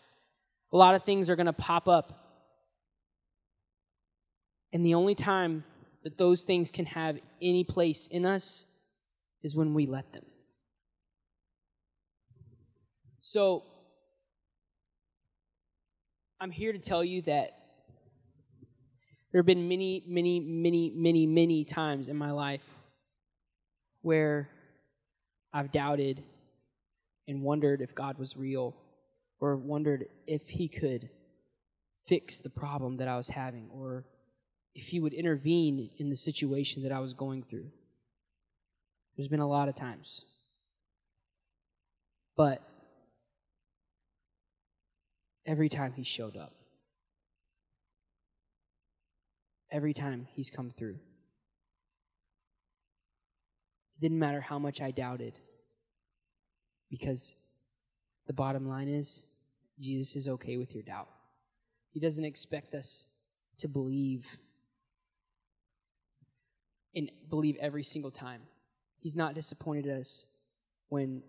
A 0.72 0.76
lot 0.76 0.94
of 0.94 1.04
things 1.04 1.30
are 1.30 1.36
going 1.36 1.46
to 1.46 1.52
pop 1.52 1.88
up. 1.88 2.18
And 4.72 4.84
the 4.84 4.94
only 4.94 5.14
time 5.14 5.64
that 6.02 6.18
those 6.18 6.44
things 6.44 6.70
can 6.70 6.86
have 6.86 7.18
any 7.40 7.64
place 7.64 8.06
in 8.08 8.26
us 8.26 8.66
is 9.42 9.54
when 9.54 9.74
we 9.74 9.86
let 9.86 10.12
them. 10.12 10.24
So, 13.20 13.62
I'm 16.40 16.50
here 16.50 16.72
to 16.72 16.78
tell 16.78 17.04
you 17.04 17.22
that 17.22 17.56
there 19.30 19.38
have 19.38 19.46
been 19.46 19.68
many, 19.68 20.02
many, 20.06 20.40
many, 20.40 20.92
many, 20.94 21.26
many 21.26 21.64
times 21.64 22.08
in 22.08 22.16
my 22.16 22.32
life 22.32 22.68
where 24.02 24.50
I've 25.52 25.70
doubted 25.70 26.22
and 27.28 27.42
wondered 27.42 27.80
if 27.80 27.94
God 27.94 28.18
was 28.18 28.36
real 28.36 28.74
or 29.40 29.56
wondered 29.56 30.06
if 30.26 30.48
He 30.48 30.68
could 30.68 31.08
fix 32.04 32.40
the 32.40 32.50
problem 32.50 32.96
that 32.96 33.08
I 33.08 33.16
was 33.16 33.28
having 33.28 33.70
or 33.72 34.04
if 34.74 34.86
He 34.86 35.00
would 35.00 35.12
intervene 35.12 35.90
in 35.98 36.10
the 36.10 36.16
situation 36.16 36.82
that 36.82 36.92
I 36.92 37.00
was 37.00 37.14
going 37.14 37.42
through. 37.42 37.70
There's 39.16 39.28
been 39.28 39.40
a 39.40 39.48
lot 39.48 39.68
of 39.68 39.74
times. 39.74 40.24
But 42.36 42.62
every 45.46 45.68
time 45.68 45.92
He 45.92 46.02
showed 46.02 46.36
up. 46.36 46.54
every 49.72 49.94
time 49.94 50.28
he's 50.34 50.50
come 50.50 50.70
through. 50.70 50.98
It 53.96 54.00
didn't 54.00 54.18
matter 54.18 54.40
how 54.40 54.58
much 54.58 54.80
I 54.80 54.90
doubted, 54.90 55.38
because 56.90 57.34
the 58.26 58.34
bottom 58.34 58.68
line 58.68 58.88
is 58.88 59.26
Jesus 59.80 60.14
is 60.14 60.28
okay 60.28 60.58
with 60.58 60.74
your 60.74 60.82
doubt. 60.82 61.08
He 61.90 62.00
doesn't 62.00 62.24
expect 62.24 62.74
us 62.74 63.08
to 63.58 63.68
believe 63.68 64.38
and 66.94 67.10
believe 67.28 67.56
every 67.60 67.84
single 67.84 68.10
time. 68.10 68.42
He's 68.98 69.16
not 69.16 69.34
disappointed 69.34 69.90
us 69.90 70.26
when 70.88 71.22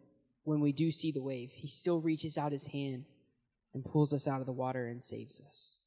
when 0.44 0.60
we 0.60 0.74
do 0.74 0.92
see 0.92 1.12
the 1.12 1.22
wave. 1.22 1.52
He 1.54 1.68
still 1.68 2.02
reaches 2.02 2.38
out 2.38 2.52
his 2.52 2.68
hand 2.68 3.06
and 3.74 3.84
pulls 3.84 4.14
us 4.14 4.28
out 4.28 4.42
of 4.42 4.46
the 4.46 4.52
water 4.52 4.88
and 4.88 5.02
saves 5.02 5.40
us. 5.48 5.78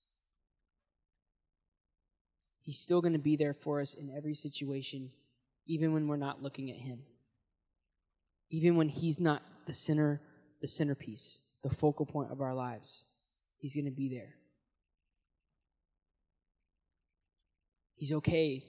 He's 2.62 2.79
still 2.79 3.01
going 3.01 3.12
to 3.12 3.19
be 3.19 3.37
there 3.37 3.55
for 3.55 3.81
us 3.81 3.95
in 3.95 4.11
every 4.17 4.35
situation, 4.35 5.11
even 5.67 5.93
when 5.93 6.09
we're 6.09 6.17
not 6.17 6.43
looking 6.43 6.71
at 6.71 6.77
Him. 6.77 7.01
Even 8.51 8.77
when 8.77 8.89
He's 8.89 9.21
not 9.21 9.43
the 9.67 9.73
center 9.73 10.21
the 10.61 10.69
centerpiece, 10.69 11.43
the 11.62 11.71
focal 11.71 12.07
point 12.07 12.33
of 12.33 12.41
our 12.41 12.55
lives. 12.55 13.05
He's 13.59 13.75
going 13.75 13.85
to 13.85 13.91
be 13.91 14.09
there. 14.09 14.35
He's 17.95 18.12
okay 18.15 18.65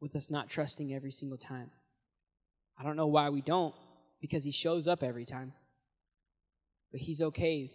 with 0.00 0.14
us 0.16 0.30
not 0.30 0.48
trusting 0.48 0.94
every 0.94 1.10
single 1.10 1.38
time. 1.38 1.70
I 2.78 2.84
don't 2.84 2.96
know 2.96 3.06
why 3.06 3.30
we 3.30 3.40
don't, 3.40 3.74
because 4.20 4.44
He 4.44 4.52
shows 4.52 4.86
up 4.86 5.02
every 5.02 5.24
time. 5.24 5.52
But 6.92 7.00
He's 7.00 7.20
okay 7.20 7.72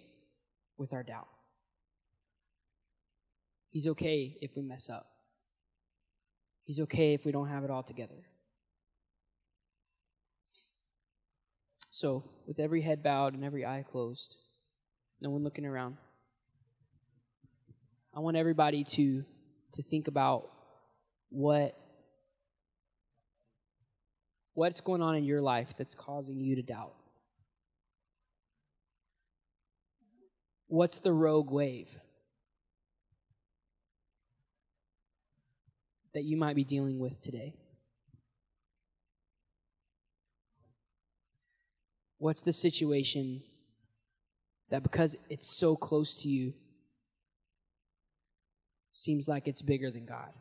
with 0.78 0.94
our 0.94 1.04
doubt. 1.04 1.28
He's 3.70 3.88
okay 3.88 4.38
if 4.42 4.56
we 4.56 4.62
mess 4.62 4.90
up. 4.90 5.06
He's 6.64 6.80
okay 6.82 7.14
if 7.14 7.26
we 7.26 7.32
don't 7.32 7.48
have 7.48 7.64
it 7.64 7.72
all 7.72 7.84
together. 7.84 8.24
So, 11.90 12.24
with 12.48 12.60
every 12.60 12.82
head 12.82 13.04
bowed 13.04 13.34
and 13.34 13.44
every 13.44 13.66
eye 13.66 13.84
closed, 13.88 14.38
no 15.22 15.30
one 15.30 15.44
looking 15.44 15.66
around, 15.66 15.98
I 18.16 18.20
want 18.20 18.38
everybody 18.38 18.84
to, 18.84 19.24
to 19.74 19.82
think 19.82 20.08
about 20.08 20.50
what 21.30 21.76
what's 24.54 24.82
going 24.82 25.02
on 25.02 25.16
in 25.16 25.24
your 25.24 25.42
life 25.42 25.76
that's 25.78 25.96
causing 25.96 26.40
you 26.40 26.56
to 26.56 26.62
doubt. 26.62 26.94
What's 30.68 31.00
the 31.00 31.14
rogue 31.14 31.52
wave 31.52 32.00
that 36.14 36.24
you 36.24 36.38
might 36.38 36.56
be 36.56 36.64
dealing 36.64 37.00
with 37.00 37.22
today? 37.22 37.54
What's 42.18 42.42
the 42.42 42.54
situation 42.54 43.44
that 44.70 44.82
because 44.82 45.18
it's 45.30 45.48
so 45.48 45.76
close 45.76 46.24
to 46.24 46.30
you 46.30 46.54
seems 48.92 49.28
like 49.28 49.48
it's 49.48 49.62
bigger 49.62 49.92
than 49.92 50.06
God? 50.06 50.32